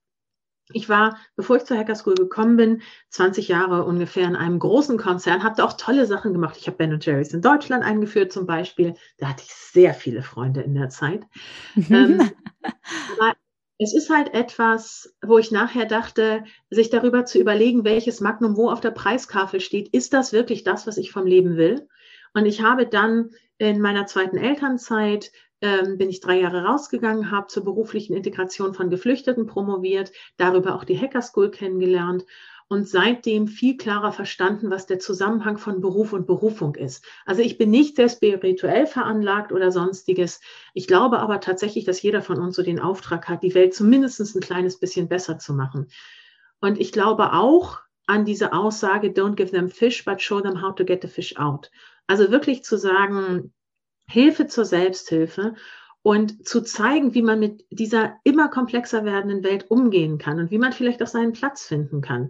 Ich 0.73 0.89
war, 0.89 1.17
bevor 1.35 1.57
ich 1.57 1.65
zur 1.65 1.77
Hacker 1.77 1.93
School 1.93 2.15
gekommen 2.15 2.57
bin, 2.57 2.81
20 3.09 3.47
Jahre 3.49 3.85
ungefähr 3.85 4.27
in 4.27 4.35
einem 4.35 4.57
großen 4.57 4.97
Konzern, 4.97 5.43
habe 5.43 5.55
da 5.55 5.63
auch 5.63 5.73
tolle 5.73 6.07
Sachen 6.07 6.33
gemacht. 6.33 6.57
Ich 6.57 6.65
habe 6.65 6.77
Ben 6.77 6.99
Jerry's 6.99 7.33
in 7.33 7.41
Deutschland 7.41 7.83
eingeführt 7.83 8.31
zum 8.31 8.47
Beispiel. 8.47 8.95
Da 9.19 9.29
hatte 9.29 9.43
ich 9.45 9.53
sehr 9.53 9.93
viele 9.93 10.23
Freunde 10.23 10.61
in 10.61 10.73
der 10.73 10.89
Zeit. 10.89 11.23
ähm, 11.75 12.31
es 13.77 13.93
ist 13.93 14.09
halt 14.09 14.33
etwas, 14.33 15.13
wo 15.21 15.37
ich 15.37 15.51
nachher 15.51 15.85
dachte, 15.85 16.43
sich 16.69 16.89
darüber 16.89 17.25
zu 17.25 17.39
überlegen, 17.39 17.83
welches 17.83 18.21
Magnum 18.21 18.55
wo 18.55 18.69
auf 18.69 18.79
der 18.79 18.91
Preiskafel 18.91 19.59
steht, 19.59 19.89
ist 19.89 20.13
das 20.13 20.31
wirklich 20.31 20.63
das, 20.63 20.87
was 20.87 20.97
ich 20.97 21.11
vom 21.11 21.25
Leben 21.25 21.57
will? 21.57 21.87
Und 22.33 22.45
ich 22.45 22.61
habe 22.61 22.87
dann 22.87 23.31
in 23.57 23.81
meiner 23.81 24.05
zweiten 24.05 24.37
Elternzeit 24.37 25.31
ähm, 25.61 25.97
bin 25.97 26.09
ich 26.09 26.21
drei 26.21 26.39
Jahre 26.39 26.63
rausgegangen, 26.63 27.31
habe 27.31 27.47
zur 27.47 27.63
beruflichen 27.63 28.15
Integration 28.15 28.73
von 28.73 28.89
Geflüchteten 28.89 29.45
promoviert, 29.45 30.11
darüber 30.37 30.75
auch 30.75 30.83
die 30.83 30.99
Hacker 30.99 31.21
School 31.21 31.51
kennengelernt 31.51 32.25
und 32.67 32.87
seitdem 32.87 33.47
viel 33.47 33.77
klarer 33.77 34.11
verstanden, 34.11 34.71
was 34.71 34.87
der 34.87 34.99
Zusammenhang 34.99 35.57
von 35.57 35.81
Beruf 35.81 36.13
und 36.13 36.25
Berufung 36.25 36.75
ist. 36.75 37.05
Also 37.25 37.41
ich 37.41 37.57
bin 37.57 37.69
nicht 37.69 37.95
sehr 37.95 38.09
spirituell 38.09 38.87
veranlagt 38.87 39.51
oder 39.51 39.71
sonstiges. 39.71 40.41
Ich 40.73 40.87
glaube 40.87 41.19
aber 41.19 41.39
tatsächlich, 41.39 41.85
dass 41.85 42.01
jeder 42.01 42.21
von 42.21 42.39
uns 42.39 42.55
so 42.55 42.63
den 42.63 42.79
Auftrag 42.79 43.29
hat, 43.29 43.43
die 43.43 43.53
Welt 43.53 43.75
zumindest 43.75 44.19
ein 44.35 44.41
kleines 44.41 44.79
bisschen 44.79 45.07
besser 45.07 45.37
zu 45.37 45.53
machen. 45.53 45.87
Und 46.59 46.79
ich 46.79 46.91
glaube 46.91 47.33
auch 47.33 47.81
an 48.07 48.25
diese 48.25 48.53
Aussage, 48.53 49.09
don't 49.09 49.35
give 49.35 49.51
them 49.51 49.69
fish, 49.69 50.03
but 50.03 50.21
show 50.21 50.41
them 50.41 50.61
how 50.61 50.73
to 50.73 50.85
get 50.85 51.01
the 51.01 51.07
fish 51.07 51.37
out. 51.37 51.69
Also 52.07 52.31
wirklich 52.31 52.63
zu 52.63 52.77
sagen, 52.77 53.53
Hilfe 54.07 54.47
zur 54.47 54.65
Selbsthilfe 54.65 55.55
und 56.05 56.47
zu 56.47 56.61
zeigen, 56.61 57.15
wie 57.15 57.23
man 57.23 57.39
mit 57.39 57.65
dieser 57.71 58.17
immer 58.23 58.47
komplexer 58.47 59.05
werdenden 59.05 59.43
Welt 59.43 59.71
umgehen 59.71 60.19
kann 60.19 60.39
und 60.39 60.51
wie 60.51 60.59
man 60.59 60.71
vielleicht 60.71 61.01
auch 61.01 61.07
seinen 61.07 61.33
Platz 61.33 61.65
finden 61.65 62.01
kann. 62.01 62.29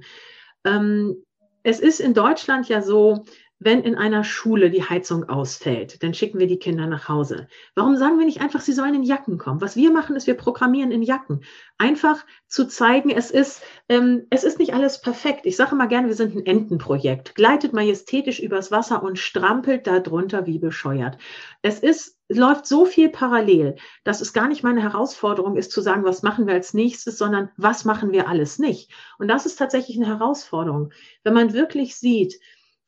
Ähm, 0.63 1.25
es 1.61 1.81
ist 1.81 1.99
in 1.99 2.13
Deutschland 2.13 2.69
ja 2.69 2.81
so, 2.81 3.25
wenn 3.59 3.81
in 3.81 3.95
einer 3.95 4.23
Schule 4.23 4.69
die 4.69 4.83
Heizung 4.83 5.27
ausfällt, 5.27 6.01
dann 6.03 6.13
schicken 6.13 6.39
wir 6.39 6.47
die 6.47 6.59
Kinder 6.59 6.87
nach 6.87 7.09
Hause. 7.09 7.49
Warum 7.73 7.97
sagen 7.97 8.17
wir 8.17 8.25
nicht 8.25 8.39
einfach, 8.39 8.61
sie 8.61 8.71
sollen 8.71 8.95
in 8.95 9.03
Jacken 9.03 9.37
kommen? 9.37 9.59
Was 9.59 9.75
wir 9.75 9.91
machen, 9.91 10.15
ist, 10.15 10.27
wir 10.27 10.35
programmieren 10.35 10.91
in 10.91 11.03
Jacken. 11.03 11.43
Einfach 11.77 12.25
zu 12.47 12.69
zeigen, 12.69 13.09
es 13.09 13.29
ist, 13.29 13.61
ähm, 13.89 14.25
es 14.29 14.45
ist 14.45 14.57
nicht 14.57 14.73
alles 14.73 15.01
perfekt. 15.01 15.45
Ich 15.45 15.57
sage 15.57 15.75
mal 15.75 15.87
gerne, 15.87 16.07
wir 16.07 16.15
sind 16.15 16.33
ein 16.33 16.45
Entenprojekt. 16.45 17.35
Gleitet 17.35 17.73
majestätisch 17.73 18.39
übers 18.39 18.71
Wasser 18.71 19.03
und 19.03 19.19
strampelt 19.19 19.85
darunter 19.85 20.45
wie 20.45 20.59
bescheuert. 20.59 21.17
Es 21.61 21.79
ist, 21.79 22.14
läuft 22.29 22.65
so 22.65 22.85
viel 22.85 23.09
parallel, 23.09 23.75
dass 24.03 24.21
es 24.21 24.33
gar 24.33 24.47
nicht 24.47 24.63
meine 24.63 24.81
Herausforderung 24.81 25.57
ist, 25.57 25.71
zu 25.71 25.81
sagen, 25.81 26.03
was 26.03 26.23
machen 26.23 26.47
wir 26.47 26.53
als 26.53 26.73
nächstes, 26.73 27.17
sondern 27.17 27.51
was 27.57 27.85
machen 27.85 28.11
wir 28.11 28.27
alles 28.27 28.57
nicht. 28.57 28.91
Und 29.19 29.27
das 29.27 29.45
ist 29.45 29.57
tatsächlich 29.57 29.97
eine 29.97 30.07
Herausforderung. 30.07 30.91
Wenn 31.23 31.33
man 31.33 31.53
wirklich 31.53 31.95
sieht, 31.95 32.39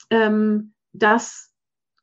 ähm, 0.10 0.74
dass, 0.94 1.46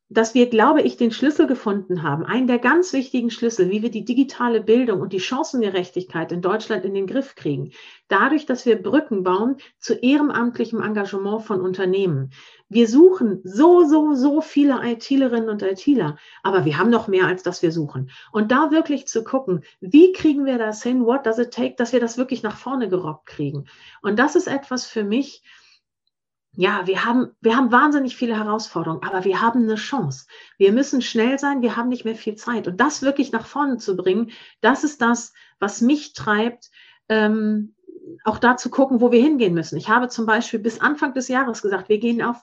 dass 0.09 0.35
wir, 0.35 0.49
glaube 0.49 0.83
ich, 0.83 0.97
den 0.97 1.11
Schlüssel 1.11 1.47
gefunden 1.47 2.03
haben, 2.03 2.25
einen 2.25 2.45
der 2.45 2.59
ganz 2.59 2.93
wichtigen 2.93 3.31
Schlüssel, 3.31 3.71
wie 3.71 3.81
wir 3.81 3.89
die 3.89 4.05
digitale 4.05 4.61
Bildung 4.61 5.01
und 5.01 5.13
die 5.13 5.19
Chancengerechtigkeit 5.19 6.31
in 6.31 6.41
Deutschland 6.41 6.85
in 6.85 6.93
den 6.93 7.07
Griff 7.07 7.33
kriegen. 7.33 7.71
Dadurch, 8.07 8.45
dass 8.45 8.67
wir 8.67 8.81
Brücken 8.81 9.23
bauen 9.23 9.57
zu 9.79 9.95
ehrenamtlichem 9.95 10.79
Engagement 10.79 11.41
von 11.43 11.59
Unternehmen. 11.59 12.31
Wir 12.69 12.87
suchen 12.87 13.41
so, 13.43 13.83
so, 13.83 14.13
so 14.13 14.41
viele 14.41 14.79
ITlerinnen 14.83 15.49
und 15.49 15.63
ITler, 15.63 16.17
aber 16.43 16.65
wir 16.65 16.77
haben 16.77 16.91
noch 16.91 17.07
mehr, 17.07 17.25
als 17.25 17.41
das 17.41 17.63
wir 17.63 17.71
suchen. 17.71 18.11
Und 18.31 18.51
da 18.51 18.69
wirklich 18.69 19.07
zu 19.07 19.23
gucken, 19.23 19.63
wie 19.81 20.13
kriegen 20.13 20.45
wir 20.45 20.59
das 20.59 20.83
hin, 20.83 21.05
what 21.05 21.25
does 21.25 21.39
it 21.39 21.51
take, 21.51 21.75
dass 21.77 21.93
wir 21.93 21.99
das 21.99 22.17
wirklich 22.17 22.43
nach 22.43 22.57
vorne 22.57 22.89
gerockt 22.89 23.25
kriegen. 23.25 23.65
Und 24.03 24.19
das 24.19 24.35
ist 24.35 24.47
etwas 24.47 24.85
für 24.85 25.03
mich, 25.03 25.41
ja, 26.57 26.87
wir 26.87 27.03
haben, 27.05 27.31
wir 27.41 27.55
haben 27.55 27.71
wahnsinnig 27.71 28.15
viele 28.15 28.37
Herausforderungen, 28.37 29.03
aber 29.03 29.25
wir 29.25 29.41
haben 29.41 29.63
eine 29.63 29.75
Chance. 29.75 30.25
Wir 30.57 30.71
müssen 30.71 31.01
schnell 31.01 31.37
sein, 31.37 31.61
wir 31.61 31.75
haben 31.75 31.89
nicht 31.89 32.05
mehr 32.05 32.15
viel 32.15 32.35
Zeit. 32.35 32.67
Und 32.67 32.79
das 32.79 33.01
wirklich 33.01 33.31
nach 33.31 33.45
vorne 33.45 33.77
zu 33.77 33.95
bringen, 33.97 34.31
das 34.61 34.83
ist 34.83 35.01
das, 35.01 35.33
was 35.59 35.81
mich 35.81 36.13
treibt, 36.13 36.71
ähm, 37.09 37.75
auch 38.23 38.37
da 38.37 38.55
zu 38.55 38.69
gucken, 38.69 39.01
wo 39.01 39.11
wir 39.11 39.21
hingehen 39.21 39.53
müssen. 39.53 39.77
Ich 39.77 39.89
habe 39.89 40.09
zum 40.09 40.25
Beispiel 40.25 40.59
bis 40.59 40.79
Anfang 40.79 41.13
des 41.13 41.27
Jahres 41.27 41.61
gesagt, 41.61 41.89
wir 41.89 41.99
gehen 41.99 42.21
auf, 42.21 42.37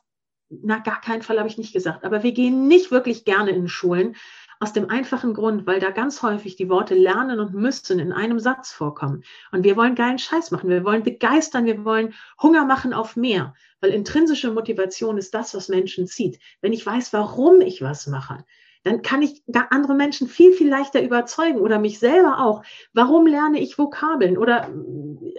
na, 0.51 0.79
gar 0.79 1.01
keinen 1.01 1.23
Fall 1.23 1.39
habe 1.39 1.49
ich 1.49 1.57
nicht 1.57 1.73
gesagt, 1.73 2.05
aber 2.05 2.23
wir 2.23 2.33
gehen 2.33 2.69
nicht 2.69 2.91
wirklich 2.91 3.25
gerne 3.25 3.51
in 3.53 3.69
Schulen, 3.69 4.17
aus 4.63 4.73
dem 4.73 4.89
einfachen 4.91 5.35
Grund, 5.35 5.67
weil 5.67 5.81
da 5.81 5.91
ganz 5.91 6.23
häufig 6.23 6.55
die 6.55 6.69
Worte 6.69 6.95
lernen 6.95 7.41
und 7.41 7.53
müssen 7.53 7.99
in 7.99 8.13
einem 8.13 8.39
Satz 8.39 8.71
vorkommen. 8.71 9.25
Und 9.51 9.65
wir 9.65 9.77
wollen 9.77 9.97
geilen 9.97 10.21
Scheiß 10.21 10.53
machen. 10.53 10.71
Wir 10.71 10.85
wollen 10.85 11.03
begeistern. 11.03 11.65
Wir 11.65 11.85
wollen 11.85 12.15
Hunger 12.41 12.65
machen 12.65 12.95
auf 12.95 13.17
mehr. 13.17 13.55
Weil 13.81 13.91
intrinsische 13.91 14.53
Motivation 14.53 15.19
ist 15.19 15.35
das, 15.35 15.53
was 15.55 15.69
Menschen 15.69 16.07
zieht. 16.07 16.39
Wenn 16.61 16.73
ich 16.73 16.87
weiß, 16.87 17.13
warum 17.13 17.61
ich 17.61 17.83
was 17.83 18.07
mache, 18.07 18.45
dann 18.85 19.03
kann 19.03 19.23
ich 19.23 19.43
andere 19.71 19.95
Menschen 19.95 20.29
viel, 20.29 20.53
viel 20.53 20.69
leichter 20.69 21.03
überzeugen 21.03 21.59
oder 21.59 21.81
mich 21.81 21.99
selber 21.99 22.39
auch. 22.39 22.63
Warum 22.93 23.27
lerne 23.27 23.61
ich 23.61 23.79
Vokabeln 23.79 24.39
oder 24.39 24.69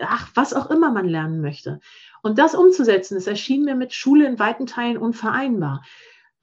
ach, 0.01 0.32
was 0.36 0.53
auch 0.53 0.70
immer 0.70 0.92
man 0.92 1.08
lernen 1.08 1.39
möchte? 1.39 1.80
Und 2.24 2.39
das 2.39 2.56
umzusetzen, 2.56 3.15
das 3.15 3.27
erschien 3.27 3.63
mir 3.63 3.75
mit 3.75 3.94
Schule 3.94 4.27
in 4.27 4.38
weiten 4.38 4.65
Teilen 4.65 4.98
unvereinbar. 4.98 5.82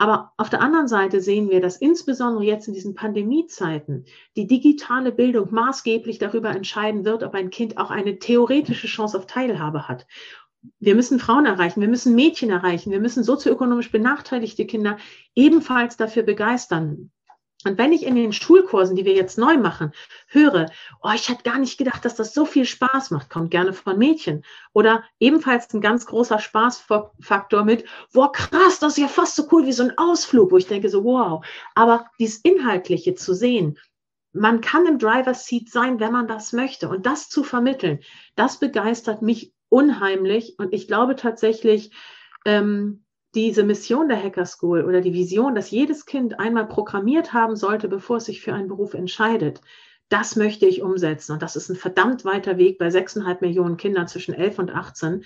Aber 0.00 0.32
auf 0.38 0.48
der 0.48 0.62
anderen 0.62 0.88
Seite 0.88 1.20
sehen 1.20 1.50
wir, 1.50 1.60
dass 1.60 1.76
insbesondere 1.76 2.42
jetzt 2.42 2.66
in 2.66 2.72
diesen 2.72 2.94
Pandemiezeiten 2.94 4.06
die 4.34 4.46
digitale 4.46 5.12
Bildung 5.12 5.52
maßgeblich 5.52 6.18
darüber 6.18 6.48
entscheiden 6.48 7.04
wird, 7.04 7.22
ob 7.22 7.34
ein 7.34 7.50
Kind 7.50 7.76
auch 7.76 7.90
eine 7.90 8.18
theoretische 8.18 8.86
Chance 8.86 9.18
auf 9.18 9.26
Teilhabe 9.26 9.88
hat. 9.88 10.06
Wir 10.78 10.94
müssen 10.94 11.18
Frauen 11.18 11.44
erreichen, 11.44 11.82
wir 11.82 11.88
müssen 11.88 12.14
Mädchen 12.14 12.48
erreichen, 12.48 12.92
wir 12.92 13.00
müssen 13.00 13.24
sozioökonomisch 13.24 13.92
benachteiligte 13.92 14.64
Kinder 14.64 14.96
ebenfalls 15.34 15.98
dafür 15.98 16.22
begeistern, 16.22 17.10
und 17.64 17.76
wenn 17.76 17.92
ich 17.92 18.06
in 18.06 18.14
den 18.14 18.32
Schulkursen, 18.32 18.96
die 18.96 19.04
wir 19.04 19.12
jetzt 19.12 19.36
neu 19.36 19.58
machen, 19.58 19.92
höre, 20.28 20.66
oh, 21.02 21.10
ich 21.14 21.28
hätte 21.28 21.42
gar 21.42 21.58
nicht 21.58 21.76
gedacht, 21.76 22.04
dass 22.04 22.14
das 22.14 22.32
so 22.32 22.46
viel 22.46 22.64
Spaß 22.64 23.10
macht, 23.10 23.28
kommt 23.28 23.50
gerne 23.50 23.74
von 23.74 23.98
Mädchen. 23.98 24.44
Oder 24.72 25.04
ebenfalls 25.18 25.72
ein 25.74 25.82
ganz 25.82 26.06
großer 26.06 26.38
Spaßfaktor 26.38 27.64
mit, 27.64 27.84
wow, 28.12 28.32
krass, 28.32 28.78
das 28.78 28.92
ist 28.92 28.98
ja 28.98 29.08
fast 29.08 29.36
so 29.36 29.46
cool 29.52 29.66
wie 29.66 29.72
so 29.72 29.82
ein 29.82 29.98
Ausflug, 29.98 30.52
wo 30.52 30.56
ich 30.56 30.68
denke 30.68 30.88
so, 30.88 31.04
wow. 31.04 31.44
Aber 31.74 32.06
dieses 32.18 32.38
Inhaltliche 32.38 33.14
zu 33.14 33.34
sehen, 33.34 33.78
man 34.32 34.60
kann 34.62 34.86
im 34.86 34.98
Driver 34.98 35.34
Seat 35.34 35.70
sein, 35.70 36.00
wenn 36.00 36.12
man 36.12 36.28
das 36.28 36.52
möchte. 36.52 36.88
Und 36.88 37.04
das 37.04 37.28
zu 37.28 37.44
vermitteln, 37.44 38.00
das 38.36 38.58
begeistert 38.58 39.20
mich 39.20 39.52
unheimlich. 39.68 40.58
Und 40.58 40.72
ich 40.72 40.86
glaube 40.86 41.16
tatsächlich, 41.16 41.92
ähm, 42.46 43.04
diese 43.34 43.62
Mission 43.62 44.08
der 44.08 44.22
Hacker 44.22 44.46
School 44.46 44.84
oder 44.84 45.00
die 45.00 45.12
Vision, 45.12 45.54
dass 45.54 45.70
jedes 45.70 46.06
Kind 46.06 46.40
einmal 46.40 46.66
programmiert 46.66 47.32
haben 47.32 47.56
sollte, 47.56 47.88
bevor 47.88 48.16
es 48.16 48.24
sich 48.24 48.40
für 48.40 48.52
einen 48.52 48.68
Beruf 48.68 48.94
entscheidet, 48.94 49.60
das 50.08 50.34
möchte 50.34 50.66
ich 50.66 50.82
umsetzen. 50.82 51.32
Und 51.32 51.42
das 51.42 51.56
ist 51.56 51.68
ein 51.68 51.76
verdammt 51.76 52.24
weiter 52.24 52.58
Weg 52.58 52.78
bei 52.78 52.90
sechseinhalb 52.90 53.40
Millionen 53.40 53.76
Kindern 53.76 54.08
zwischen 54.08 54.34
elf 54.34 54.58
und 54.58 54.70
18. 54.70 55.24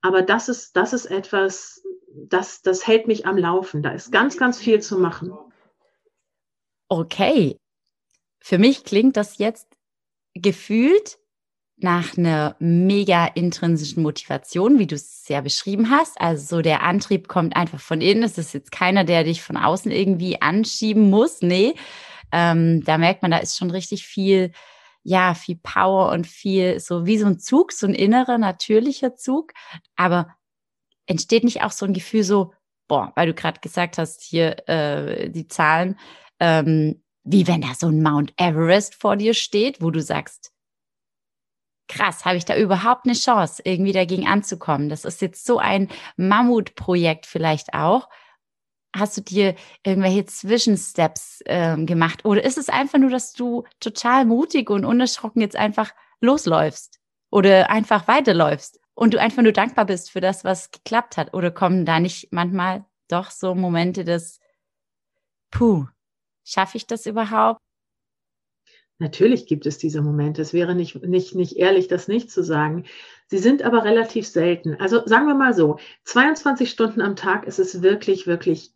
Aber 0.00 0.22
das 0.22 0.48
ist, 0.48 0.76
das 0.76 0.92
ist 0.92 1.06
etwas, 1.06 1.82
das, 2.14 2.62
das 2.62 2.86
hält 2.86 3.06
mich 3.06 3.26
am 3.26 3.36
Laufen. 3.36 3.82
Da 3.82 3.90
ist 3.90 4.12
ganz, 4.12 4.36
ganz 4.36 4.58
viel 4.58 4.80
zu 4.80 4.98
machen. 4.98 5.32
Okay. 6.88 7.56
Für 8.40 8.58
mich 8.58 8.84
klingt 8.84 9.16
das 9.16 9.38
jetzt 9.38 9.68
gefühlt 10.34 11.19
nach 11.82 12.16
einer 12.16 12.56
mega 12.58 13.26
intrinsischen 13.26 14.02
Motivation, 14.02 14.78
wie 14.78 14.86
du 14.86 14.94
es 14.94 15.26
ja 15.28 15.40
beschrieben 15.40 15.90
hast. 15.90 16.20
Also 16.20 16.56
so 16.56 16.62
der 16.62 16.82
Antrieb 16.82 17.28
kommt 17.28 17.56
einfach 17.56 17.80
von 17.80 18.00
innen. 18.00 18.22
Es 18.22 18.38
ist 18.38 18.52
jetzt 18.52 18.72
keiner, 18.72 19.04
der 19.04 19.24
dich 19.24 19.42
von 19.42 19.56
außen 19.56 19.90
irgendwie 19.90 20.40
anschieben 20.42 21.10
muss. 21.10 21.42
Nee, 21.42 21.74
ähm, 22.32 22.82
da 22.84 22.98
merkt 22.98 23.22
man, 23.22 23.30
da 23.30 23.38
ist 23.38 23.56
schon 23.56 23.70
richtig 23.70 24.06
viel, 24.06 24.52
ja, 25.02 25.34
viel 25.34 25.56
Power 25.62 26.12
und 26.12 26.26
viel 26.26 26.80
so 26.80 27.06
wie 27.06 27.18
so 27.18 27.26
ein 27.26 27.38
Zug, 27.38 27.72
so 27.72 27.86
ein 27.86 27.94
innerer, 27.94 28.38
natürlicher 28.38 29.16
Zug. 29.16 29.52
Aber 29.96 30.28
entsteht 31.06 31.44
nicht 31.44 31.62
auch 31.62 31.72
so 31.72 31.86
ein 31.86 31.94
Gefühl 31.94 32.24
so, 32.24 32.52
boah, 32.88 33.12
weil 33.16 33.26
du 33.26 33.34
gerade 33.34 33.60
gesagt 33.60 33.98
hast, 33.98 34.22
hier 34.22 34.68
äh, 34.68 35.30
die 35.30 35.48
Zahlen, 35.48 35.98
ähm, 36.38 37.02
wie 37.24 37.46
wenn 37.46 37.60
da 37.60 37.74
so 37.76 37.88
ein 37.88 38.02
Mount 38.02 38.32
Everest 38.36 38.94
vor 38.94 39.16
dir 39.16 39.34
steht, 39.34 39.82
wo 39.82 39.90
du 39.90 40.02
sagst, 40.02 40.52
krass, 41.90 42.24
habe 42.24 42.36
ich 42.36 42.44
da 42.44 42.56
überhaupt 42.56 43.04
eine 43.04 43.14
Chance, 43.14 43.62
irgendwie 43.64 43.92
dagegen 43.92 44.26
anzukommen? 44.26 44.88
Das 44.88 45.04
ist 45.04 45.20
jetzt 45.20 45.44
so 45.44 45.58
ein 45.58 45.88
Mammutprojekt 46.16 47.26
vielleicht 47.26 47.74
auch. 47.74 48.08
Hast 48.96 49.16
du 49.16 49.20
dir 49.20 49.54
irgendwelche 49.84 50.24
Zwischensteps 50.24 51.42
ähm, 51.46 51.86
gemacht? 51.86 52.24
Oder 52.24 52.44
ist 52.44 52.58
es 52.58 52.68
einfach 52.68 52.98
nur, 52.98 53.10
dass 53.10 53.32
du 53.32 53.64
total 53.80 54.24
mutig 54.24 54.70
und 54.70 54.84
unerschrocken 54.84 55.42
jetzt 55.42 55.56
einfach 55.56 55.92
losläufst 56.20 57.00
oder 57.30 57.70
einfach 57.70 58.08
weiterläufst 58.08 58.80
und 58.94 59.14
du 59.14 59.20
einfach 59.20 59.42
nur 59.42 59.52
dankbar 59.52 59.84
bist 59.84 60.10
für 60.10 60.20
das, 60.20 60.44
was 60.44 60.70
geklappt 60.70 61.16
hat? 61.16 61.34
Oder 61.34 61.50
kommen 61.50 61.84
da 61.84 62.00
nicht 62.00 62.32
manchmal 62.32 62.84
doch 63.08 63.30
so 63.30 63.54
Momente 63.54 64.04
des, 64.04 64.40
puh, 65.50 65.86
schaffe 66.44 66.76
ich 66.76 66.86
das 66.86 67.06
überhaupt? 67.06 67.60
Natürlich 69.00 69.46
gibt 69.46 69.64
es 69.64 69.78
diese 69.78 70.02
Momente. 70.02 70.42
Es 70.42 70.52
wäre 70.52 70.74
nicht, 70.74 71.02
nicht, 71.02 71.34
nicht 71.34 71.56
ehrlich, 71.56 71.88
das 71.88 72.06
nicht 72.06 72.30
zu 72.30 72.44
sagen. 72.44 72.84
Sie 73.28 73.38
sind 73.38 73.62
aber 73.62 73.84
relativ 73.84 74.26
selten. 74.26 74.76
Also 74.78 75.02
sagen 75.06 75.26
wir 75.26 75.34
mal 75.34 75.54
so, 75.54 75.78
22 76.04 76.70
Stunden 76.70 77.00
am 77.00 77.16
Tag 77.16 77.46
ist 77.46 77.58
es 77.58 77.82
wirklich, 77.82 78.26
wirklich 78.26 78.72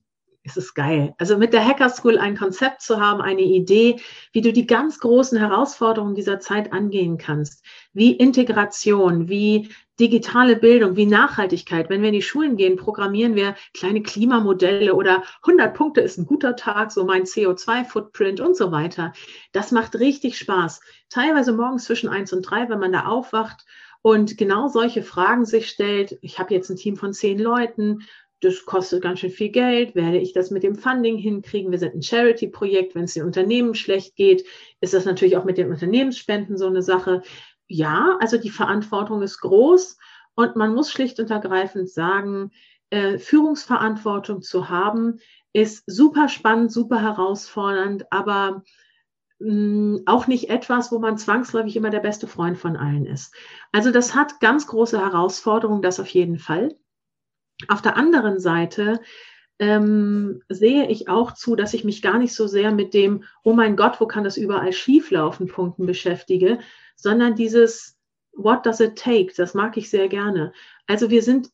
es 0.47 0.57
ist 0.57 0.75
geil. 0.75 1.15
Also 1.19 1.39
mit 1.39 1.53
der 1.53 1.67
Hacker 1.67 1.89
School 1.89 2.19
ein 2.19 2.37
Konzept 2.37 2.83
zu 2.83 3.01
haben, 3.01 3.23
eine 3.23 3.43
Idee, 3.43 3.97
wie 4.33 4.43
du 4.43 4.53
die 4.53 4.67
ganz 4.67 4.99
großen 4.99 5.39
Herausforderungen 5.39 6.15
dieser 6.15 6.39
Zeit 6.39 6.73
angehen 6.73 7.17
kannst, 7.17 7.65
wie 7.95 8.13
Integration, 8.13 9.29
wie 9.29 9.71
digitale 10.01 10.57
Bildung, 10.57 10.97
wie 10.97 11.07
Nachhaltigkeit. 11.07 11.89
Wenn 11.89 12.03
wir 12.03 12.09
in 12.09 12.15
die 12.15 12.23
Schulen 12.23 12.57
gehen, 12.57 12.77
programmieren 12.77 13.35
wir 13.35 13.55
kleine 13.73 14.03
Klimamodelle 14.03 14.95
oder 14.95 15.23
100 15.43 15.75
Punkte 15.75 16.01
ist 16.01 16.19
ein 16.19 16.27
guter 16.27 16.57
Tag, 16.57 16.91
so 16.93 17.05
mein 17.05 17.25
CO2-Footprint 17.25 18.41
und 18.41 18.57
so 18.57 18.73
weiter. 18.73 19.13
Das 19.53 19.73
macht 19.73 19.97
richtig 19.97 20.39
Spaß. 20.39 20.81
Teilweise 21.09 21.53
morgens 21.53 21.85
zwischen 21.85 22.09
eins 22.09 22.33
und 22.33 22.43
drei, 22.43 22.69
wenn 22.69 22.81
man 22.81 22.93
da 22.93 23.07
aufwacht 23.07 23.65
und 24.03 24.37
genau 24.37 24.69
solche 24.69 25.03
Fragen 25.03 25.45
sich 25.45 25.69
stellt. 25.69 26.19
Ich 26.21 26.39
habe 26.39 26.53
jetzt 26.53 26.71
ein 26.71 26.77
Team 26.77 26.97
von 26.97 27.13
zehn 27.13 27.39
Leuten 27.39 28.05
das 28.45 28.65
kostet 28.67 29.03
ganz 29.03 29.21
schön 29.21 29.31
viel 29.31 29.49
Geld. 29.49 29.95
Werde 29.95 30.19
ich 30.19 30.33
das 30.33 30.51
mit 30.51 30.63
dem 30.63 30.75
Funding 30.77 31.17
hinkriegen? 31.17 31.71
Wir 31.71 31.79
sind 31.79 31.95
ein 31.95 32.03
Charity-Projekt. 32.03 32.95
Wenn 32.95 33.05
es 33.05 33.15
den 33.15 33.25
Unternehmen 33.25 33.75
schlecht 33.75 34.17
geht, 34.17 34.45
ist 34.81 34.95
das 34.95 35.07
natürlich 35.07 35.37
auch 35.37 35.45
mit 35.45 35.59
den 35.59 35.71
Unternehmensspenden 35.71 36.59
so 36.59 36.67
eine 36.67 36.83
Sache. 36.83 37.23
Ja, 37.67 38.19
also 38.21 38.39
die 38.39 38.51
Verantwortung 38.51 39.23
ist 39.23 39.41
groß 39.41 39.99
und 40.35 40.57
man 40.57 40.75
muss 40.75 40.91
schlicht 40.91 41.19
und 41.21 41.31
ergreifend 41.31 41.91
sagen, 41.91 42.51
äh, 42.91 43.19
Führungsverantwortung 43.19 44.43
zu 44.43 44.69
haben, 44.69 45.19
ist 45.53 45.85
super 45.87 46.29
spannend, 46.29 46.73
super 46.73 47.01
herausfordernd, 47.01 48.11
aber 48.13 48.63
mm, 49.39 49.99
auch 50.07 50.27
nicht 50.27 50.51
etwas, 50.51 50.93
wo 50.93 50.99
man 50.99 51.17
zwangsläufig 51.17 51.77
immer 51.77 51.91
der 51.91 52.01
beste 52.01 52.27
Freund 52.27 52.59
von 52.59 52.77
allen 52.77 53.07
ist. 53.07 53.35
Also 53.73 53.91
das 53.91 54.15
hat 54.15 54.41
ganz 54.41 54.67
große 54.67 55.01
Herausforderungen, 55.01 55.83
das 55.83 56.01
auf 56.01 56.09
jeden 56.09 56.39
Fall. 56.39 56.77
Auf 57.69 57.83
der 57.83 57.97
anderen 57.97 58.41
Seite 58.41 59.01
ähm, 59.61 60.43
sehe 60.49 60.89
ich 60.89 61.09
auch 61.09 61.33
zu, 61.33 61.55
dass 61.55 61.75
ich 61.75 61.85
mich 61.85 62.03
gar 62.03 62.19
nicht 62.19 62.35
so 62.35 62.47
sehr 62.47 62.73
mit 62.73 62.93
dem, 62.93 63.25
oh 63.45 63.53
mein 63.53 63.77
Gott, 63.77 64.01
wo 64.01 64.07
kann 64.07 64.25
das 64.25 64.37
überall 64.37 64.73
schieflaufen, 64.73 65.47
Punkten 65.47 65.87
beschäftige, 65.87 66.59
sondern 66.97 67.35
dieses, 67.35 67.97
what 68.33 68.65
does 68.65 68.81
it 68.81 68.97
take? 68.97 69.33
Das 69.37 69.55
mag 69.55 69.77
ich 69.77 69.91
sehr 69.91 70.09
gerne. 70.09 70.53
Also 70.87 71.11
wir 71.11 71.23
sind 71.23 71.51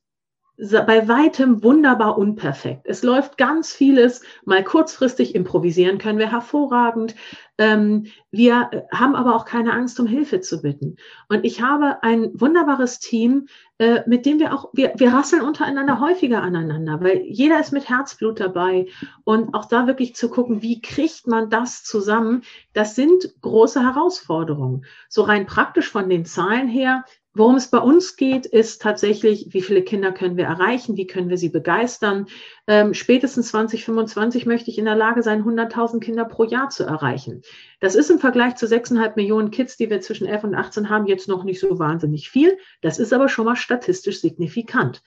bei 0.60 1.08
weitem 1.08 1.62
wunderbar 1.62 2.18
unperfekt. 2.18 2.82
Es 2.84 3.02
läuft 3.02 3.38
ganz 3.38 3.72
vieles, 3.72 4.22
mal 4.44 4.62
kurzfristig 4.62 5.34
improvisieren 5.34 5.98
können 5.98 6.18
wir 6.18 6.30
hervorragend. 6.30 7.14
Ähm, 7.56 8.06
wir 8.30 8.70
haben 8.92 9.14
aber 9.14 9.34
auch 9.34 9.44
keine 9.44 9.72
Angst, 9.72 9.98
um 10.00 10.06
Hilfe 10.06 10.40
zu 10.40 10.60
bitten. 10.60 10.96
Und 11.28 11.44
ich 11.44 11.62
habe 11.62 12.02
ein 12.02 12.30
wunderbares 12.34 12.98
Team, 12.98 13.48
äh, 13.78 14.02
mit 14.06 14.26
dem 14.26 14.38
wir 14.38 14.54
auch, 14.54 14.70
wir, 14.72 14.92
wir 14.96 15.12
rasseln 15.12 15.42
untereinander 15.42 16.00
häufiger 16.00 16.42
aneinander, 16.42 17.00
weil 17.00 17.22
jeder 17.22 17.58
ist 17.60 17.72
mit 17.72 17.88
Herzblut 17.88 18.40
dabei. 18.40 18.86
Und 19.24 19.54
auch 19.54 19.66
da 19.66 19.86
wirklich 19.86 20.14
zu 20.14 20.28
gucken, 20.28 20.62
wie 20.62 20.80
kriegt 20.80 21.26
man 21.26 21.48
das 21.48 21.84
zusammen, 21.84 22.42
das 22.74 22.94
sind 22.94 23.34
große 23.40 23.82
Herausforderungen. 23.82 24.84
So 25.08 25.22
rein 25.22 25.46
praktisch 25.46 25.88
von 25.88 26.08
den 26.08 26.24
Zahlen 26.26 26.68
her, 26.68 27.04
Worum 27.32 27.54
es 27.54 27.68
bei 27.68 27.78
uns 27.78 28.16
geht, 28.16 28.44
ist 28.44 28.82
tatsächlich, 28.82 29.48
wie 29.50 29.62
viele 29.62 29.82
Kinder 29.82 30.10
können 30.10 30.36
wir 30.36 30.46
erreichen, 30.46 30.96
wie 30.96 31.06
können 31.06 31.28
wir 31.28 31.38
sie 31.38 31.48
begeistern. 31.48 32.26
Ähm, 32.66 32.92
spätestens 32.92 33.48
2025 33.50 34.46
möchte 34.46 34.70
ich 34.70 34.78
in 34.78 34.84
der 34.84 34.96
Lage 34.96 35.22
sein, 35.22 35.44
100.000 35.44 36.00
Kinder 36.00 36.24
pro 36.24 36.42
Jahr 36.42 36.70
zu 36.70 36.82
erreichen. 36.82 37.42
Das 37.78 37.94
ist 37.94 38.10
im 38.10 38.18
Vergleich 38.18 38.56
zu 38.56 38.66
6,5 38.66 39.12
Millionen 39.14 39.52
Kids, 39.52 39.76
die 39.76 39.90
wir 39.90 40.00
zwischen 40.00 40.26
11 40.26 40.44
und 40.44 40.54
18 40.56 40.90
haben, 40.90 41.06
jetzt 41.06 41.28
noch 41.28 41.44
nicht 41.44 41.60
so 41.60 41.78
wahnsinnig 41.78 42.28
viel. 42.30 42.58
Das 42.80 42.98
ist 42.98 43.12
aber 43.12 43.28
schon 43.28 43.44
mal 43.44 43.56
statistisch 43.56 44.20
signifikant. 44.20 45.02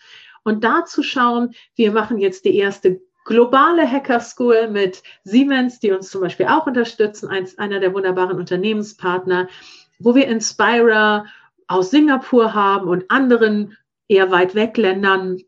Und 0.45 0.63
da 0.63 0.85
zu 0.85 1.03
schauen, 1.03 1.53
wir 1.75 1.91
machen 1.91 2.19
jetzt 2.19 2.45
die 2.45 2.55
erste 2.55 3.01
globale 3.25 3.89
Hacker 3.89 4.21
School 4.21 4.69
mit 4.69 5.03
Siemens, 5.25 5.79
die 5.79 5.91
uns 5.91 6.09
zum 6.09 6.21
Beispiel 6.21 6.45
auch 6.45 6.67
unterstützen, 6.67 7.27
eins, 7.27 7.57
einer 7.57 7.81
der 7.81 7.93
wunderbaren 7.93 8.37
Unternehmenspartner, 8.37 9.47
wo 9.99 10.15
wir 10.15 10.27
Inspira 10.27 11.25
aus 11.67 11.91
Singapur 11.91 12.53
haben 12.53 12.87
und 12.87 13.09
anderen 13.09 13.77
eher 14.07 14.31
weit 14.31 14.55
weg 14.55 14.77
Ländern, 14.77 15.39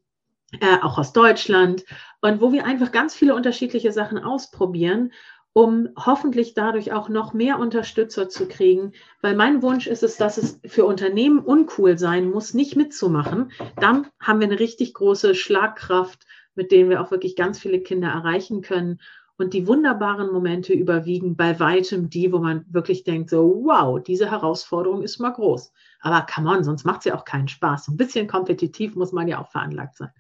äh, 0.60 0.77
auch 0.81 0.98
aus 0.98 1.13
Deutschland, 1.13 1.86
und 2.22 2.41
wo 2.41 2.51
wir 2.51 2.65
einfach 2.65 2.91
ganz 2.91 3.13
viele 3.13 3.36
unterschiedliche 3.36 3.91
Sachen 3.91 4.17
ausprobieren, 4.17 5.12
um 5.53 5.89
hoffentlich 5.95 6.53
dadurch 6.53 6.91
auch 6.91 7.07
noch 7.07 7.34
mehr 7.34 7.60
Unterstützer 7.60 8.27
zu 8.27 8.48
kriegen. 8.48 8.91
Weil 9.22 9.36
mein 9.36 9.62
Wunsch 9.62 9.88
ist 9.88 10.03
es, 10.03 10.17
dass 10.17 10.38
es 10.38 10.60
für 10.65 10.86
Unternehmen 10.86 11.39
uncool 11.39 11.98
sein 11.98 12.29
muss, 12.29 12.53
nicht 12.53 12.75
mitzumachen. 12.75 13.51
Dann 13.79 14.07
haben 14.19 14.41
wir 14.41 14.48
eine 14.48 14.60
richtig 14.60 14.93
große 14.93 15.34
Schlagkraft, 15.34 16.25
mit 16.55 16.72
denen 16.72 16.89
wir 16.89 17.01
auch 17.01 17.12
wirklich 17.12 17.38
ganz 17.38 17.57
viele 17.57 17.79
Kinder 17.79 18.10
erreichen 18.10 18.62
können. 18.62 19.00
Und 19.38 19.54
die 19.54 19.68
wunderbaren 19.68 20.32
Momente 20.32 20.74
überwiegen 20.74 21.36
bei 21.36 21.60
weitem 21.60 22.10
die, 22.10 22.32
wo 22.32 22.39
man 22.39 22.65
wirklich 22.70 23.04
denkt, 23.04 23.30
so, 23.30 23.63
wow, 23.65 24.01
diese 24.01 24.32
Herausforderung 24.32 25.04
ist 25.04 25.20
mal 25.20 25.32
groß. 25.32 25.74
Aber 26.00 26.25
come 26.25 26.50
on, 26.50 26.63
sonst 26.63 26.86
macht 26.86 27.00
es 27.00 27.06
ja 27.06 27.15
auch 27.15 27.25
keinen 27.25 27.50
Spaß. 27.50 27.89
Ein 27.89 27.98
bisschen 27.98 28.27
kompetitiv 28.27 28.96
muss 28.96 29.12
man 29.12 29.27
ja 29.27 29.42
auch 29.42 29.50
veranlagt 29.50 29.98
sein. 29.98 30.12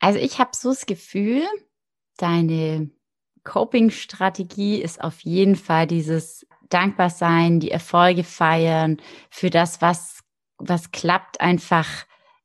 Also 0.00 0.18
ich 0.18 0.38
habe 0.38 0.50
so 0.54 0.70
das 0.70 0.86
Gefühl, 0.86 1.42
deine 2.16 2.90
Coping-Strategie 3.44 4.80
ist 4.80 5.02
auf 5.02 5.20
jeden 5.20 5.56
Fall 5.56 5.86
dieses 5.86 6.46
dankbar 6.70 7.10
sein, 7.10 7.60
die 7.60 7.70
Erfolge 7.70 8.24
feiern, 8.24 8.96
für 9.30 9.50
das, 9.50 9.82
was, 9.82 10.20
was 10.56 10.90
klappt, 10.90 11.40
einfach, 11.40 11.86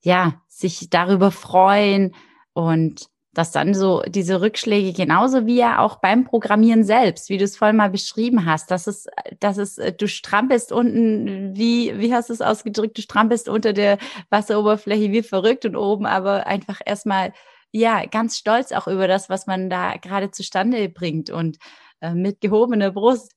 ja, 0.02 0.42
sich 0.48 0.90
darüber 0.90 1.32
freuen 1.32 2.14
und 2.54 3.10
dass 3.34 3.52
dann 3.52 3.74
so 3.74 4.02
diese 4.08 4.42
Rückschläge 4.42 4.92
genauso 4.94 5.46
wie 5.46 5.58
ja 5.58 5.80
auch 5.80 5.98
beim 5.98 6.26
Programmieren 6.26 6.84
selbst, 6.84 7.30
wie 7.30 7.38
du 7.38 7.44
es 7.44 7.58
vorhin 7.58 7.78
mal 7.78 7.90
beschrieben 7.90 8.46
hast, 8.46 8.72
dass 8.72 8.88
es, 8.88 9.08
dass 9.40 9.58
es, 9.58 9.78
äh, 9.78 9.94
du 9.94 10.08
strampelst 10.08 10.72
unten, 10.72 11.56
wie, 11.56 11.98
wie 12.00 12.14
hast 12.14 12.30
du 12.30 12.34
es 12.34 12.42
ausgedrückt, 12.42 12.98
du 12.98 13.02
strampelst 13.02 13.48
unter 13.48 13.74
der 13.74 14.00
Wasseroberfläche 14.30 15.12
wie 15.12 15.22
verrückt 15.22 15.66
und 15.66 15.76
oben 15.76 16.06
aber 16.06 16.48
einfach 16.48 16.80
erstmal, 16.86 17.34
ja, 17.72 18.06
ganz 18.06 18.38
stolz 18.38 18.72
auch 18.72 18.88
über 18.88 19.08
das, 19.08 19.30
was 19.30 19.46
man 19.46 19.70
da 19.70 19.98
gerade 19.98 20.32
zustande 20.32 20.90
bringt 20.90 21.30
und 21.30 21.60
äh, 22.02 22.16
mit 22.16 22.42
gehobener 22.42 22.92
Brust. 22.92 23.36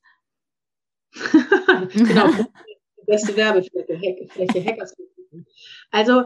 genau, 1.92 2.30
beste 3.06 3.36
Werbefläche, 3.36 4.26
Fläche 4.28 4.64
Hackers. 4.64 4.94
Also 5.90 6.24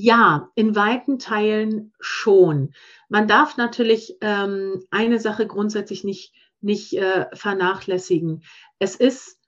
ja, 0.00 0.50
in 0.54 0.74
weiten 0.74 1.18
Teilen 1.18 1.92
schon. 2.00 2.72
Man 3.08 3.28
darf 3.28 3.56
natürlich 3.56 4.16
ähm, 4.20 4.84
eine 4.90 5.18
Sache 5.18 5.46
grundsätzlich 5.46 6.04
nicht, 6.04 6.32
nicht 6.60 6.94
äh, 6.94 7.26
vernachlässigen. 7.32 8.42
Es 8.78 8.96
ist 8.96 9.39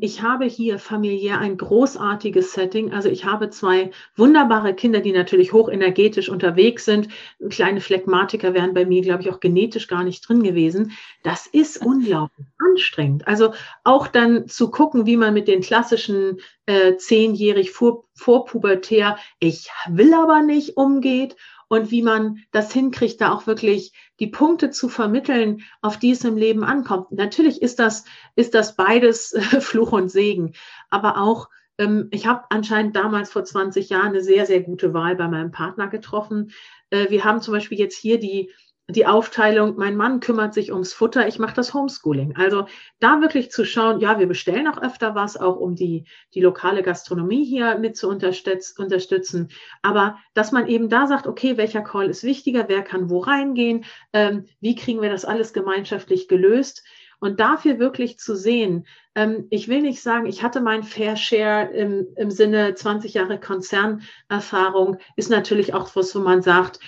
ich 0.00 0.22
habe 0.22 0.44
hier 0.46 0.80
familiär 0.80 1.38
ein 1.38 1.56
großartiges 1.56 2.52
Setting. 2.52 2.92
Also 2.92 3.08
ich 3.08 3.24
habe 3.24 3.48
zwei 3.48 3.92
wunderbare 4.16 4.74
Kinder, 4.74 4.98
die 4.98 5.12
natürlich 5.12 5.52
hochenergetisch 5.52 6.28
unterwegs 6.28 6.84
sind. 6.84 7.06
Kleine 7.48 7.80
Phlegmatiker 7.80 8.54
wären 8.54 8.74
bei 8.74 8.84
mir, 8.84 9.02
glaube 9.02 9.22
ich, 9.22 9.30
auch 9.30 9.38
genetisch 9.38 9.86
gar 9.86 10.02
nicht 10.02 10.28
drin 10.28 10.42
gewesen. 10.42 10.90
Das 11.22 11.46
ist 11.46 11.80
unglaublich 11.80 12.48
anstrengend. 12.58 13.28
Also 13.28 13.54
auch 13.84 14.08
dann 14.08 14.48
zu 14.48 14.68
gucken, 14.72 15.06
wie 15.06 15.16
man 15.16 15.32
mit 15.32 15.46
den 15.46 15.60
klassischen 15.60 16.40
äh, 16.66 16.96
zehnjährig 16.96 17.70
vor, 17.70 18.08
vorpubertär, 18.14 19.16
ich 19.38 19.68
will 19.88 20.12
aber 20.12 20.42
nicht 20.42 20.76
umgeht 20.76 21.36
und 21.72 21.90
wie 21.90 22.02
man 22.02 22.40
das 22.50 22.70
hinkriegt, 22.70 23.22
da 23.22 23.32
auch 23.32 23.46
wirklich 23.46 23.94
die 24.20 24.26
Punkte 24.26 24.68
zu 24.68 24.90
vermitteln, 24.90 25.62
auf 25.80 25.98
die 25.98 26.10
es 26.10 26.22
im 26.22 26.36
Leben 26.36 26.64
ankommt. 26.64 27.12
Natürlich 27.12 27.62
ist 27.62 27.78
das, 27.78 28.04
ist 28.36 28.52
das 28.52 28.76
beides 28.76 29.34
Fluch 29.60 29.92
und 29.92 30.10
Segen, 30.10 30.52
aber 30.90 31.16
auch 31.16 31.48
ähm, 31.78 32.08
ich 32.10 32.26
habe 32.26 32.44
anscheinend 32.50 32.94
damals 32.94 33.32
vor 33.32 33.44
20 33.44 33.88
Jahren 33.88 34.08
eine 34.08 34.20
sehr, 34.20 34.44
sehr 34.44 34.60
gute 34.60 34.92
Wahl 34.92 35.16
bei 35.16 35.28
meinem 35.28 35.50
Partner 35.50 35.88
getroffen. 35.88 36.50
Äh, 36.90 37.08
wir 37.08 37.24
haben 37.24 37.40
zum 37.40 37.54
Beispiel 37.54 37.78
jetzt 37.78 37.96
hier 37.96 38.20
die 38.20 38.50
die 38.88 39.06
Aufteilung, 39.06 39.76
mein 39.76 39.96
Mann 39.96 40.20
kümmert 40.20 40.54
sich 40.54 40.72
ums 40.72 40.92
Futter, 40.92 41.28
ich 41.28 41.38
mache 41.38 41.54
das 41.54 41.72
Homeschooling. 41.72 42.36
Also 42.36 42.66
da 42.98 43.20
wirklich 43.20 43.50
zu 43.50 43.64
schauen, 43.64 44.00
ja, 44.00 44.18
wir 44.18 44.26
bestellen 44.26 44.66
auch 44.66 44.82
öfter 44.82 45.14
was, 45.14 45.36
auch 45.36 45.56
um 45.56 45.76
die, 45.76 46.06
die 46.34 46.40
lokale 46.40 46.82
Gastronomie 46.82 47.44
hier 47.44 47.78
mit 47.78 47.96
zu 47.96 48.08
unterstützen. 48.08 49.48
Aber 49.82 50.18
dass 50.34 50.52
man 50.52 50.66
eben 50.66 50.88
da 50.88 51.06
sagt, 51.06 51.26
okay, 51.26 51.56
welcher 51.56 51.82
Call 51.82 52.10
ist 52.10 52.24
wichtiger, 52.24 52.68
wer 52.68 52.82
kann 52.82 53.08
wo 53.08 53.20
reingehen, 53.20 53.84
ähm, 54.12 54.46
wie 54.60 54.74
kriegen 54.74 55.00
wir 55.00 55.10
das 55.10 55.24
alles 55.24 55.52
gemeinschaftlich 55.52 56.26
gelöst? 56.26 56.82
Und 57.22 57.38
dafür 57.38 57.78
wirklich 57.78 58.18
zu 58.18 58.34
sehen, 58.34 58.84
ähm, 59.14 59.46
ich 59.50 59.68
will 59.68 59.80
nicht 59.80 60.02
sagen, 60.02 60.26
ich 60.26 60.42
hatte 60.42 60.60
mein 60.60 60.82
Fair 60.82 61.16
Share 61.16 61.70
im, 61.72 62.08
im 62.16 62.32
Sinne 62.32 62.74
20 62.74 63.14
Jahre 63.14 63.38
Konzernerfahrung, 63.38 64.98
ist 65.14 65.30
natürlich 65.30 65.72
auch 65.72 65.94
was, 65.94 66.16
wo 66.16 66.18
man 66.18 66.42
sagt, 66.42 66.80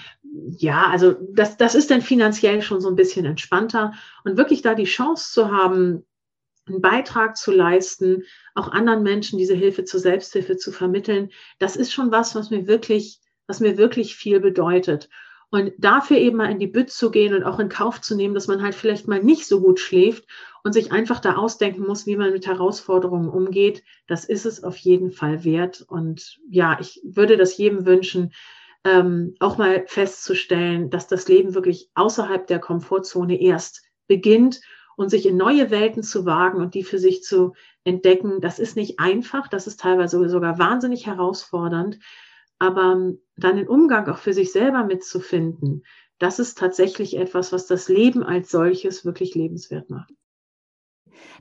ja, 0.49 0.89
also 0.89 1.15
das, 1.33 1.57
das 1.57 1.77
ist 1.77 1.93
dann 1.93 2.03
finanziell 2.03 2.63
schon 2.63 2.81
so 2.81 2.89
ein 2.89 2.97
bisschen 2.97 3.27
entspannter 3.27 3.93
und 4.25 4.37
wirklich 4.37 4.61
da 4.61 4.75
die 4.75 4.87
Chance 4.87 5.33
zu 5.33 5.53
haben, 5.53 6.05
einen 6.67 6.81
Beitrag 6.81 7.37
zu 7.37 7.53
leisten, 7.53 8.25
auch 8.57 8.73
anderen 8.73 9.05
Menschen 9.05 9.39
diese 9.39 9.55
Hilfe 9.55 9.85
zur 9.85 10.01
Selbsthilfe 10.01 10.57
zu 10.57 10.73
vermitteln, 10.73 11.31
das 11.61 11.77
ist 11.77 11.93
schon 11.93 12.11
was, 12.11 12.35
was 12.35 12.51
mir 12.51 12.67
wirklich, 12.67 13.21
was 13.47 13.61
mir 13.61 13.79
wirklich 13.79 14.17
viel 14.17 14.41
bedeutet. 14.41 15.09
Und 15.55 15.73
dafür 15.79 16.17
eben 16.17 16.39
mal 16.39 16.51
in 16.51 16.59
die 16.59 16.67
Bütt 16.67 16.91
zu 16.91 17.13
gehen 17.13 17.33
und 17.33 17.45
auch 17.45 17.61
in 17.61 17.69
Kauf 17.69 18.01
zu 18.01 18.17
nehmen, 18.17 18.35
dass 18.35 18.49
man 18.49 18.61
halt 18.61 18.75
vielleicht 18.75 19.07
mal 19.07 19.23
nicht 19.23 19.47
so 19.47 19.61
gut 19.61 19.79
schläft 19.79 20.25
und 20.65 20.73
sich 20.73 20.91
einfach 20.91 21.21
da 21.21 21.37
ausdenken 21.37 21.87
muss, 21.87 22.07
wie 22.07 22.17
man 22.17 22.33
mit 22.33 22.49
Herausforderungen 22.49 23.29
umgeht, 23.29 23.85
das 24.09 24.25
ist 24.25 24.47
es 24.47 24.65
auf 24.65 24.77
jeden 24.79 25.13
Fall 25.13 25.45
wert. 25.45 25.81
Und 25.87 26.41
ja, 26.51 26.77
ich 26.81 27.01
würde 27.05 27.37
das 27.37 27.57
jedem 27.57 27.87
wünschen, 27.87 28.33
ähm, 28.83 29.37
auch 29.39 29.57
mal 29.57 29.85
festzustellen, 29.87 30.91
dass 30.91 31.07
das 31.07 31.29
Leben 31.29 31.55
wirklich 31.55 31.89
außerhalb 31.95 32.49
der 32.49 32.59
Komfortzone 32.59 33.41
erst 33.41 33.85
beginnt 34.09 34.61
und 34.97 35.09
sich 35.09 35.25
in 35.25 35.37
neue 35.37 35.71
Welten 35.71 36.03
zu 36.03 36.27
wagen 36.27 36.61
und 36.61 36.75
die 36.75 36.83
für 36.83 36.99
sich 36.99 37.23
zu 37.23 37.55
entdecken. 37.85 38.41
Das 38.41 38.59
ist 38.59 38.75
nicht 38.75 38.99
einfach, 38.99 39.47
das 39.47 39.69
ist 39.69 39.79
teilweise 39.79 40.29
sogar 40.29 40.59
wahnsinnig 40.59 41.07
herausfordernd. 41.07 42.01
Aber 42.59 42.95
ähm, 42.95 43.21
dann 43.37 43.57
den 43.57 43.69
Umgang 43.69 44.09
auch 44.09 44.19
für 44.19 44.33
sich 44.33 44.53
selber 44.53 44.85
mitzufinden, 44.85 45.85
das 46.19 46.39
ist 46.39 46.59
tatsächlich 46.59 47.17
etwas, 47.17 47.53
was 47.53 47.67
das 47.67 47.89
Leben 47.89 48.23
als 48.23 48.51
solches 48.51 49.05
wirklich 49.05 49.35
lebenswert 49.35 49.91
macht. 49.91 50.13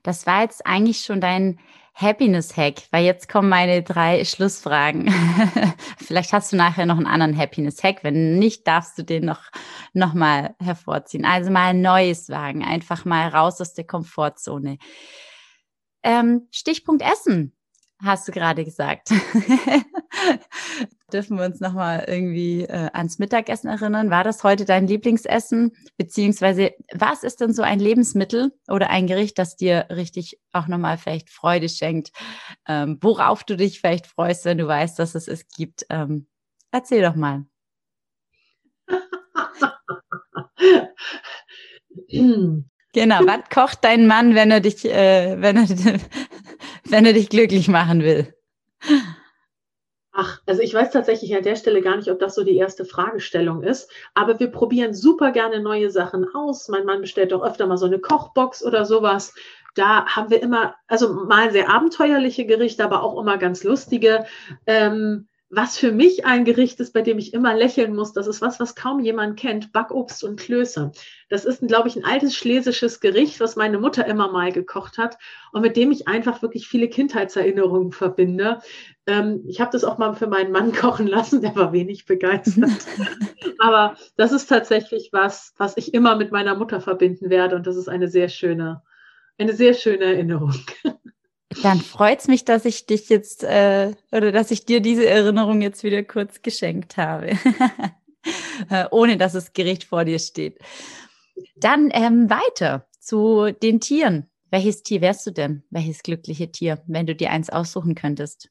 Das 0.02 0.26
war 0.26 0.42
jetzt 0.42 0.66
eigentlich 0.66 1.02
schon 1.02 1.22
dein 1.22 1.60
Happiness-Hack, 1.96 2.82
weil 2.92 3.06
jetzt 3.06 3.30
kommen 3.30 3.50
meine 3.50 3.84
drei 3.84 4.26
Schlussfragen. 4.26 5.14
Vielleicht 5.98 6.34
hast 6.34 6.52
du 6.52 6.56
nachher 6.56 6.88
noch 6.88 6.98
einen 6.98 7.06
anderen 7.06 7.38
Happiness-Hack. 7.38 8.04
Wenn 8.04 8.40
nicht, 8.40 8.68
darfst 8.68 8.98
du 8.98 9.04
den 9.04 9.26
noch, 9.26 9.52
noch 9.94 10.16
mal 10.16 10.56
hervorziehen. 10.60 11.24
Also 11.24 11.52
mal 11.52 11.70
ein 11.70 11.82
neues 11.82 12.30
wagen, 12.30 12.64
einfach 12.64 13.06
mal 13.06 13.28
raus 13.28 13.62
aus 13.62 13.76
der 13.76 13.86
Komfortzone. 13.86 14.80
Ähm, 16.02 16.48
Stichpunkt 16.52 17.04
Essen 17.04 17.56
hast 18.02 18.28
du 18.28 18.32
gerade 18.32 18.66
gesagt. 18.66 19.10
dürfen 21.14 21.38
wir 21.38 21.46
uns 21.46 21.60
nochmal 21.60 22.06
irgendwie 22.08 22.64
äh, 22.64 22.90
ans 22.94 23.20
Mittagessen 23.20 23.70
erinnern. 23.70 24.10
War 24.10 24.24
das 24.24 24.44
heute 24.44 24.66
dein 24.66 24.88
Lieblingsessen? 24.88 25.72
Beziehungsweise, 25.98 26.72
was 26.94 27.24
ist 27.24 27.40
denn 27.40 27.54
so 27.54 27.62
ein 27.62 27.80
Lebensmittel 27.80 28.52
oder 28.68 28.90
ein 28.90 29.08
Gericht, 29.08 29.38
das 29.38 29.56
dir 29.56 29.88
richtig 29.90 30.40
auch 30.52 30.68
nochmal 30.68 30.98
vielleicht 30.98 31.30
Freude 31.30 31.70
schenkt? 31.70 32.12
Ähm, 32.68 32.98
worauf 33.02 33.44
du 33.44 33.56
dich 33.56 33.80
vielleicht 33.80 34.08
freust, 34.08 34.46
wenn 34.46 34.58
du 34.58 34.68
weißt, 34.68 34.98
dass 35.00 35.16
es 35.16 35.28
es 35.28 35.48
gibt? 35.48 35.86
Ähm, 35.90 36.28
erzähl 36.72 37.04
doch 37.04 37.16
mal. 37.16 37.46
genau, 42.94 43.20
was 43.26 43.50
kocht 43.54 43.80
dein 43.84 44.08
Mann, 44.08 44.36
wenn 44.36 44.52
er 44.52 44.60
dich, 44.60 44.86
äh, 44.86 45.36
wenn 45.40 45.58
er, 45.58 45.68
wenn 46.86 47.06
er 47.06 47.14
dich 47.14 47.30
glücklich 47.30 47.68
machen 47.68 48.02
will? 48.04 48.34
Ach, 50.16 50.40
also 50.46 50.62
ich 50.62 50.74
weiß 50.74 50.92
tatsächlich 50.92 51.36
an 51.36 51.42
der 51.42 51.56
Stelle 51.56 51.82
gar 51.82 51.96
nicht, 51.96 52.12
ob 52.12 52.20
das 52.20 52.36
so 52.36 52.44
die 52.44 52.56
erste 52.56 52.86
Fragestellung 52.86 53.64
ist, 53.64 53.90
aber 54.14 54.40
wir 54.40 54.52
probieren 54.52 54.94
super 54.94 55.32
gerne 55.32 55.60
neue 55.60 55.90
Sachen 55.90 56.28
aus. 56.36 56.70
Mein 56.70 56.86
Mann 56.86 57.02
bestellt 57.02 57.34
auch 57.34 57.44
öfter 57.44 57.66
mal 57.66 57.78
so 57.78 57.88
eine 57.88 57.98
Kochbox 57.98 58.64
oder 58.64 58.86
sowas. 58.86 59.34
Da 59.74 60.06
haben 60.06 60.30
wir 60.30 60.40
immer, 60.44 60.76
also 60.88 61.12
mal 61.26 61.52
sehr 61.52 61.68
abenteuerliche 61.68 62.46
Gerichte, 62.46 62.84
aber 62.84 63.02
auch 63.02 63.20
immer 63.20 63.40
ganz 63.40 63.64
lustige. 63.64 64.26
Ähm, 64.68 65.28
was 65.56 65.78
für 65.78 65.92
mich 65.92 66.26
ein 66.26 66.46
Gericht 66.46 66.80
ist, 66.80 66.94
bei 66.94 67.04
dem 67.04 67.20
ich 67.20 67.34
immer 67.34 67.54
lächeln 67.54 67.96
muss, 67.96 68.12
das 68.12 68.26
ist 68.26 68.42
was, 68.42 68.60
was 68.60 68.74
kaum 68.74 69.00
jemand 69.00 69.40
kennt, 69.40 69.72
Backobst 69.72 70.24
und 70.24 70.40
Klöße. 70.40 70.92
Das 71.30 71.46
ist, 71.46 71.68
glaube 71.68 71.88
ich, 71.88 71.96
ein 71.96 72.06
altes 72.06 72.36
schlesisches 72.36 73.00
Gericht, 73.00 73.40
was 73.40 73.56
meine 73.56 73.78
Mutter 73.78 74.06
immer 74.08 74.32
mal 74.32 74.52
gekocht 74.52 74.98
hat 74.98 75.18
und 75.52 75.62
mit 75.62 75.78
dem 75.78 75.92
ich 75.92 76.08
einfach 76.08 76.42
wirklich 76.42 76.68
viele 76.68 76.90
Kindheitserinnerungen 76.90 77.92
verbinde. 77.92 78.60
Ähm, 79.06 79.44
ich 79.46 79.62
habe 79.62 79.72
das 79.72 79.84
auch 79.84 80.00
mal 80.00 80.16
für 80.16 80.28
meinen 80.28 80.52
Mann 80.52 80.72
kochen 80.76 81.06
lassen, 81.06 81.42
der 81.42 81.56
war 81.56 81.72
wenig 81.72 82.08
begeistert. 82.08 82.88
Aber 83.60 83.96
das 84.18 84.32
ist 84.32 84.48
tatsächlich 84.48 85.10
was, 85.12 85.54
was 85.58 85.78
ich 85.78 85.94
immer 85.94 86.16
mit 86.16 86.32
meiner 86.32 86.56
Mutter 86.56 86.82
verbinden 86.82 87.30
werde 87.30 87.56
und 87.56 87.68
das 87.68 87.76
ist 87.76 87.90
eine 87.90 88.08
sehr 88.08 88.30
schöne, 88.30 88.82
eine 89.38 89.54
sehr 89.54 89.76
schöne 89.76 90.06
Erinnerung. 90.06 90.56
Dann 91.62 91.80
freut's 91.80 92.28
mich, 92.28 92.46
dass 92.46 92.66
ich 92.66 92.86
dich 92.86 93.10
jetzt 93.10 93.44
äh, 93.44 93.94
oder 94.12 94.32
dass 94.32 94.52
ich 94.52 94.66
dir 94.66 94.82
diese 94.82 95.08
Erinnerung 95.08 95.62
jetzt 95.62 95.84
wieder 95.84 96.04
kurz 96.04 96.42
geschenkt 96.42 96.98
habe, 96.98 97.38
ohne 98.92 99.18
dass 99.18 99.34
das 99.34 99.54
Gericht 99.54 99.84
vor 99.86 100.06
dir 100.06 100.20
steht. 100.20 100.60
Dann 101.56 101.90
ähm, 101.94 102.30
weiter 102.30 102.88
zu 103.00 103.52
den 103.52 103.80
Tieren. 103.80 104.30
Welches 104.52 104.84
Tier 104.84 105.02
wärst 105.02 105.26
du 105.26 105.32
denn? 105.32 105.64
Welches 105.70 106.04
glückliche 106.04 106.52
Tier, 106.52 106.82
wenn 106.88 107.08
du 107.08 107.16
dir 107.16 107.32
eins 107.32 107.50
aussuchen 107.50 107.96
könntest? 107.96 108.50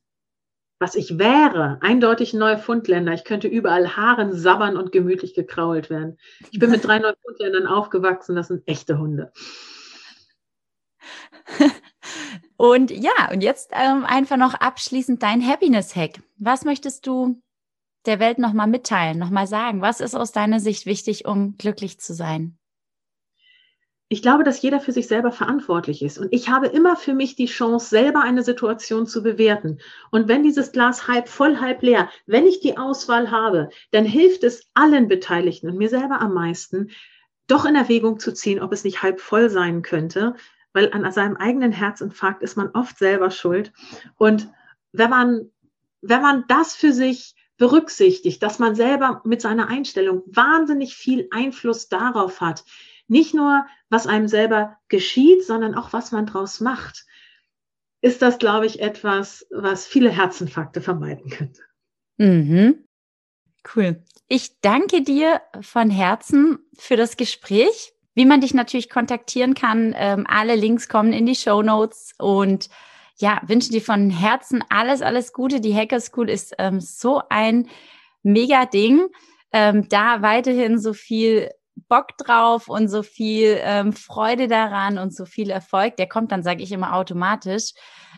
Was 0.80 0.96
ich 0.96 1.16
wäre, 1.16 1.78
eindeutig 1.80 2.34
Neufundländer. 2.34 3.12
Ich 3.12 3.22
könnte 3.22 3.46
überall 3.46 3.96
Haaren 3.96 4.32
sabbern 4.32 4.76
und 4.76 4.90
gemütlich 4.90 5.32
gekrault 5.32 5.90
werden. 5.90 6.18
Ich 6.50 6.58
bin 6.58 6.70
mit 6.70 6.84
drei 6.84 6.98
Neufundländern 6.98 7.68
aufgewachsen, 7.68 8.34
das 8.34 8.48
sind 8.48 8.66
echte 8.66 8.98
Hunde. 8.98 9.30
Und 12.62 12.92
ja, 12.92 13.28
und 13.32 13.40
jetzt 13.40 13.70
ähm, 13.72 14.04
einfach 14.04 14.36
noch 14.36 14.54
abschließend 14.54 15.20
dein 15.20 15.44
Happiness-Hack. 15.44 16.22
Was 16.36 16.64
möchtest 16.64 17.08
du 17.08 17.42
der 18.06 18.20
Welt 18.20 18.38
nochmal 18.38 18.68
mitteilen, 18.68 19.18
nochmal 19.18 19.48
sagen? 19.48 19.82
Was 19.82 20.00
ist 20.00 20.14
aus 20.14 20.30
deiner 20.30 20.60
Sicht 20.60 20.86
wichtig, 20.86 21.24
um 21.26 21.56
glücklich 21.58 21.98
zu 21.98 22.14
sein? 22.14 22.56
Ich 24.08 24.22
glaube, 24.22 24.44
dass 24.44 24.62
jeder 24.62 24.78
für 24.78 24.92
sich 24.92 25.08
selber 25.08 25.32
verantwortlich 25.32 26.02
ist. 26.02 26.18
Und 26.18 26.28
ich 26.32 26.50
habe 26.50 26.68
immer 26.68 26.94
für 26.94 27.14
mich 27.14 27.34
die 27.34 27.46
Chance, 27.46 27.88
selber 27.88 28.20
eine 28.20 28.44
Situation 28.44 29.08
zu 29.08 29.24
bewerten. 29.24 29.80
Und 30.12 30.28
wenn 30.28 30.44
dieses 30.44 30.70
Glas 30.70 31.08
halb 31.08 31.28
voll, 31.28 31.58
halb 31.58 31.82
leer, 31.82 32.10
wenn 32.26 32.46
ich 32.46 32.60
die 32.60 32.78
Auswahl 32.78 33.32
habe, 33.32 33.70
dann 33.90 34.04
hilft 34.04 34.44
es 34.44 34.70
allen 34.74 35.08
Beteiligten 35.08 35.68
und 35.68 35.78
mir 35.78 35.88
selber 35.88 36.20
am 36.20 36.32
meisten, 36.32 36.92
doch 37.48 37.64
in 37.64 37.74
Erwägung 37.74 38.20
zu 38.20 38.32
ziehen, 38.32 38.62
ob 38.62 38.72
es 38.72 38.84
nicht 38.84 39.02
halb 39.02 39.20
voll 39.20 39.50
sein 39.50 39.82
könnte, 39.82 40.36
weil 40.72 40.92
an 40.92 41.10
seinem 41.12 41.36
eigenen 41.36 41.72
Herzinfarkt 41.72 42.42
ist 42.42 42.56
man 42.56 42.70
oft 42.70 42.98
selber 42.98 43.30
schuld. 43.30 43.72
Und 44.16 44.48
wenn 44.92 45.10
man, 45.10 45.50
wenn 46.00 46.22
man 46.22 46.44
das 46.48 46.74
für 46.74 46.92
sich 46.92 47.34
berücksichtigt, 47.56 48.42
dass 48.42 48.58
man 48.58 48.74
selber 48.74 49.22
mit 49.24 49.40
seiner 49.40 49.68
Einstellung 49.68 50.22
wahnsinnig 50.26 50.96
viel 50.96 51.28
Einfluss 51.30 51.88
darauf 51.88 52.40
hat, 52.40 52.64
nicht 53.08 53.34
nur, 53.34 53.66
was 53.88 54.06
einem 54.06 54.28
selber 54.28 54.78
geschieht, 54.88 55.44
sondern 55.44 55.74
auch, 55.74 55.92
was 55.92 56.12
man 56.12 56.26
draus 56.26 56.60
macht, 56.60 57.04
ist 58.00 58.22
das, 58.22 58.38
glaube 58.38 58.66
ich, 58.66 58.80
etwas, 58.80 59.46
was 59.50 59.86
viele 59.86 60.10
Herzinfarkte 60.10 60.80
vermeiden 60.80 61.30
könnte. 61.30 61.62
Mhm. 62.16 62.84
Cool. 63.74 64.02
Ich 64.28 64.60
danke 64.60 65.02
dir 65.02 65.40
von 65.60 65.88
Herzen 65.90 66.58
für 66.76 66.96
das 66.96 67.16
Gespräch. 67.16 67.91
Wie 68.14 68.26
man 68.26 68.40
dich 68.40 68.54
natürlich 68.54 68.90
kontaktieren 68.90 69.54
kann, 69.54 69.94
ähm, 69.96 70.26
alle 70.28 70.54
Links 70.54 70.88
kommen 70.88 71.12
in 71.12 71.26
die 71.26 71.34
Show 71.34 71.62
Notes 71.62 72.12
und 72.18 72.68
ja, 73.18 73.40
wünsche 73.46 73.70
dir 73.70 73.82
von 73.82 74.10
Herzen 74.10 74.64
alles, 74.68 75.02
alles 75.02 75.32
Gute. 75.32 75.60
Die 75.60 75.74
Hacker 75.74 76.00
School 76.00 76.28
ist 76.28 76.54
ähm, 76.58 76.80
so 76.80 77.22
ein 77.30 77.68
mega 78.22 78.66
Ding. 78.66 79.06
Ähm, 79.52 79.88
da 79.88 80.22
weiterhin 80.22 80.78
so 80.78 80.92
viel 80.92 81.50
Bock 81.88 82.16
drauf 82.18 82.68
und 82.68 82.88
so 82.88 83.02
viel 83.02 83.58
ähm, 83.60 83.92
Freude 83.92 84.48
daran 84.48 84.98
und 84.98 85.14
so 85.14 85.24
viel 85.24 85.50
Erfolg. 85.50 85.96
Der 85.96 86.08
kommt 86.08 86.32
dann, 86.32 86.42
sage 86.42 86.62
ich 86.62 86.72
immer, 86.72 86.94
automatisch, 86.94 87.72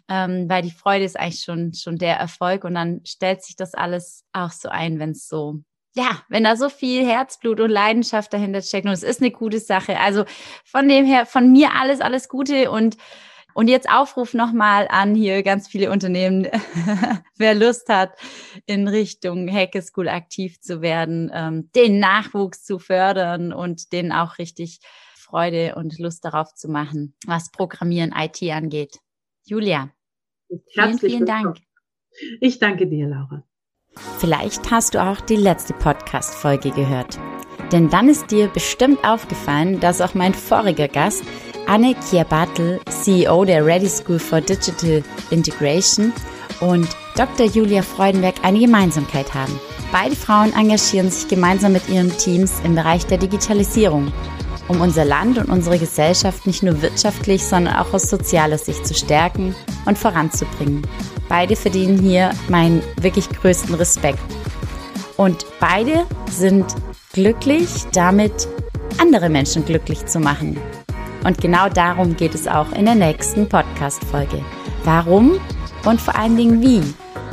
ähm, 0.09 0.49
weil 0.49 0.63
die 0.63 0.71
Freude 0.71 1.05
ist 1.05 1.19
eigentlich 1.19 1.43
schon, 1.43 1.75
schon 1.75 1.99
der 1.99 2.17
Erfolg 2.17 2.65
und 2.65 2.75
dann 2.75 3.01
stellt 3.05 3.43
sich 3.43 3.57
das 3.57 3.75
alles 3.75 4.25
auch 4.33 4.51
so 4.51 4.69
ein, 4.69 4.99
wenn 4.99 5.11
es 5.11 5.29
so 5.29 5.61
ja, 5.97 6.23
wenn 6.29 6.45
da 6.45 6.57
so 6.57 6.69
viel 6.69 7.07
Herzblut 7.07 7.61
und 7.61 7.71
Leidenschaft 7.71 8.33
dahinter 8.33 8.63
steckt 8.63 8.87
und 8.87 8.93
es 8.93 9.03
ist 9.03 9.21
eine 9.21 9.31
gute 9.31 9.61
Sache. 9.61 9.99
Also 9.99 10.25
von 10.65 10.89
dem 10.89 11.07
her, 11.07 11.25
von 11.25 11.53
mir 11.53 11.71
alles, 11.75 12.01
alles 12.01 12.29
Gute 12.29 12.71
und 12.71 12.97
und 13.57 13.69
jetzt 13.69 13.89
Aufruf 13.89 14.35
nochmal 14.35 14.89
an 14.91 15.15
hier 15.15 15.45
ganz 15.45 15.69
viele 15.69 15.93
Unternehmen, 15.93 16.49
wer 17.37 17.55
Lust 17.55 17.89
hat, 17.89 18.11
in 18.67 18.89
Richtung 18.89 19.49
Hacke 19.49 19.81
School 19.81 20.09
aktiv 20.09 20.61
zu 20.61 20.83
werden, 20.83 21.31
ähm, 21.33 21.71
den 21.77 22.01
Nachwuchs 22.01 22.65
zu 22.65 22.81
fördern 22.81 23.53
und 23.53 23.93
denen 23.93 24.11
auch 24.11 24.39
richtig 24.39 24.81
Freude 25.15 25.77
und 25.77 26.01
Lust 26.01 26.25
darauf 26.25 26.55
zu 26.55 26.69
machen, 26.69 27.15
was 27.27 27.53
Programmieren 27.53 28.13
IT 28.17 28.43
angeht. 28.51 28.99
Julia, 29.45 29.91
vielen, 30.73 30.99
vielen 30.99 31.27
Dank. 31.27 31.59
Ich 32.41 32.59
danke 32.59 32.89
dir, 32.89 33.07
Laura. 33.07 33.45
Vielleicht 34.19 34.71
hast 34.71 34.95
du 34.95 35.03
auch 35.03 35.21
die 35.21 35.37
letzte 35.37 35.75
Podcast-Folge 35.75 36.71
gehört. 36.71 37.19
Denn 37.73 37.91
dann 37.91 38.09
ist 38.09 38.31
dir 38.31 38.49
bestimmt 38.49 39.05
aufgefallen, 39.05 39.81
dass 39.81 40.01
auch 40.01 40.15
mein 40.15 40.35
voriger 40.35 40.89
Gast, 40.89 41.25
Anne 41.67 41.95
Kierbartel, 42.11 42.81
CEO 42.89 43.45
der 43.45 43.65
Ready 43.65 43.89
School 43.89 44.19
for 44.19 44.41
Digital 44.41 45.03
Integration 45.31 46.13
und 46.61 46.89
Dr. 47.17 47.47
Julia 47.47 47.83
Freudenberg 47.83 48.35
eine 48.43 48.61
Gemeinsamkeit 48.61 49.35
haben. 49.35 49.59
Beide 49.93 50.17
Frauen 50.17 50.53
engagieren 50.53 51.11
sich 51.11 51.29
gemeinsam 51.29 51.73
mit 51.73 51.89
ihren 51.89 52.17
Teams 52.19 52.61
im 52.65 52.75
Bereich 52.75 53.07
der 53.07 53.19
Digitalisierung, 53.19 54.13
um 54.69 54.81
unser 54.81 55.05
Land 55.05 55.39
und 55.39 55.49
unsere 55.49 55.79
Gesellschaft 55.79 56.47
nicht 56.47 56.63
nur 56.63 56.83
wirtschaftlich, 56.83 57.45
sondern 57.45 57.77
auch 57.77 57.93
aus 57.93 58.11
sozialer 58.11 58.59
Sicht 58.59 58.87
zu 58.87 58.95
stärken 58.95 59.55
und 59.87 59.99
voranzubringen. 59.99 60.83
Beide 61.29 61.57
verdienen 61.57 61.99
hier 61.99 62.31
meinen 62.49 62.83
wirklich 63.01 63.29
größten 63.29 63.75
Respekt. 63.75 64.21
Und 65.17 65.47
beide 65.61 66.07
sind 66.31 66.67
glücklich, 67.13 67.69
damit 67.93 68.49
andere 68.99 69.29
Menschen 69.29 69.65
glücklich 69.65 70.05
zu 70.07 70.19
machen. 70.21 70.59
Und 71.25 71.41
genau 71.41 71.69
darum 71.69 72.17
geht 72.17 72.35
es 72.35 72.47
auch 72.47 72.71
in 72.73 72.85
der 72.85 72.95
nächsten 72.95 73.49
Podcast-Folge. 73.49 74.45
Warum 74.85 75.39
und 75.85 76.01
vor 76.01 76.17
allen 76.17 76.37
Dingen 76.37 76.61
wie 76.61 76.83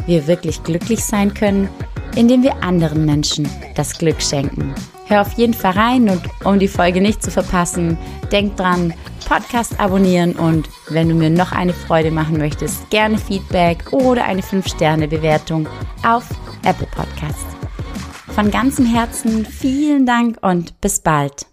wir 0.07 0.27
wirklich 0.27 0.63
glücklich 0.63 1.03
sein 1.03 1.33
können, 1.33 1.69
indem 2.15 2.43
wir 2.43 2.63
anderen 2.63 3.05
Menschen 3.05 3.47
das 3.75 3.97
Glück 3.97 4.21
schenken. 4.21 4.73
Hör 5.11 5.19
auf 5.23 5.33
jeden 5.33 5.53
Fall 5.53 5.73
rein 5.73 6.09
und 6.09 6.21
um 6.45 6.57
die 6.57 6.69
Folge 6.69 7.01
nicht 7.01 7.21
zu 7.21 7.31
verpassen, 7.31 7.97
denk 8.31 8.55
dran, 8.55 8.93
Podcast 9.27 9.77
abonnieren 9.77 10.37
und 10.37 10.69
wenn 10.87 11.09
du 11.09 11.15
mir 11.15 11.29
noch 11.29 11.51
eine 11.51 11.73
Freude 11.73 12.11
machen 12.11 12.37
möchtest, 12.37 12.89
gerne 12.91 13.17
Feedback 13.17 13.91
oder 13.91 14.23
eine 14.23 14.41
5-Sterne-Bewertung 14.41 15.67
auf 16.07 16.29
Apple 16.63 16.87
Podcast. 16.95 17.45
Von 18.33 18.51
ganzem 18.51 18.85
Herzen 18.85 19.45
vielen 19.45 20.05
Dank 20.05 20.37
und 20.41 20.79
bis 20.79 21.01
bald. 21.01 21.50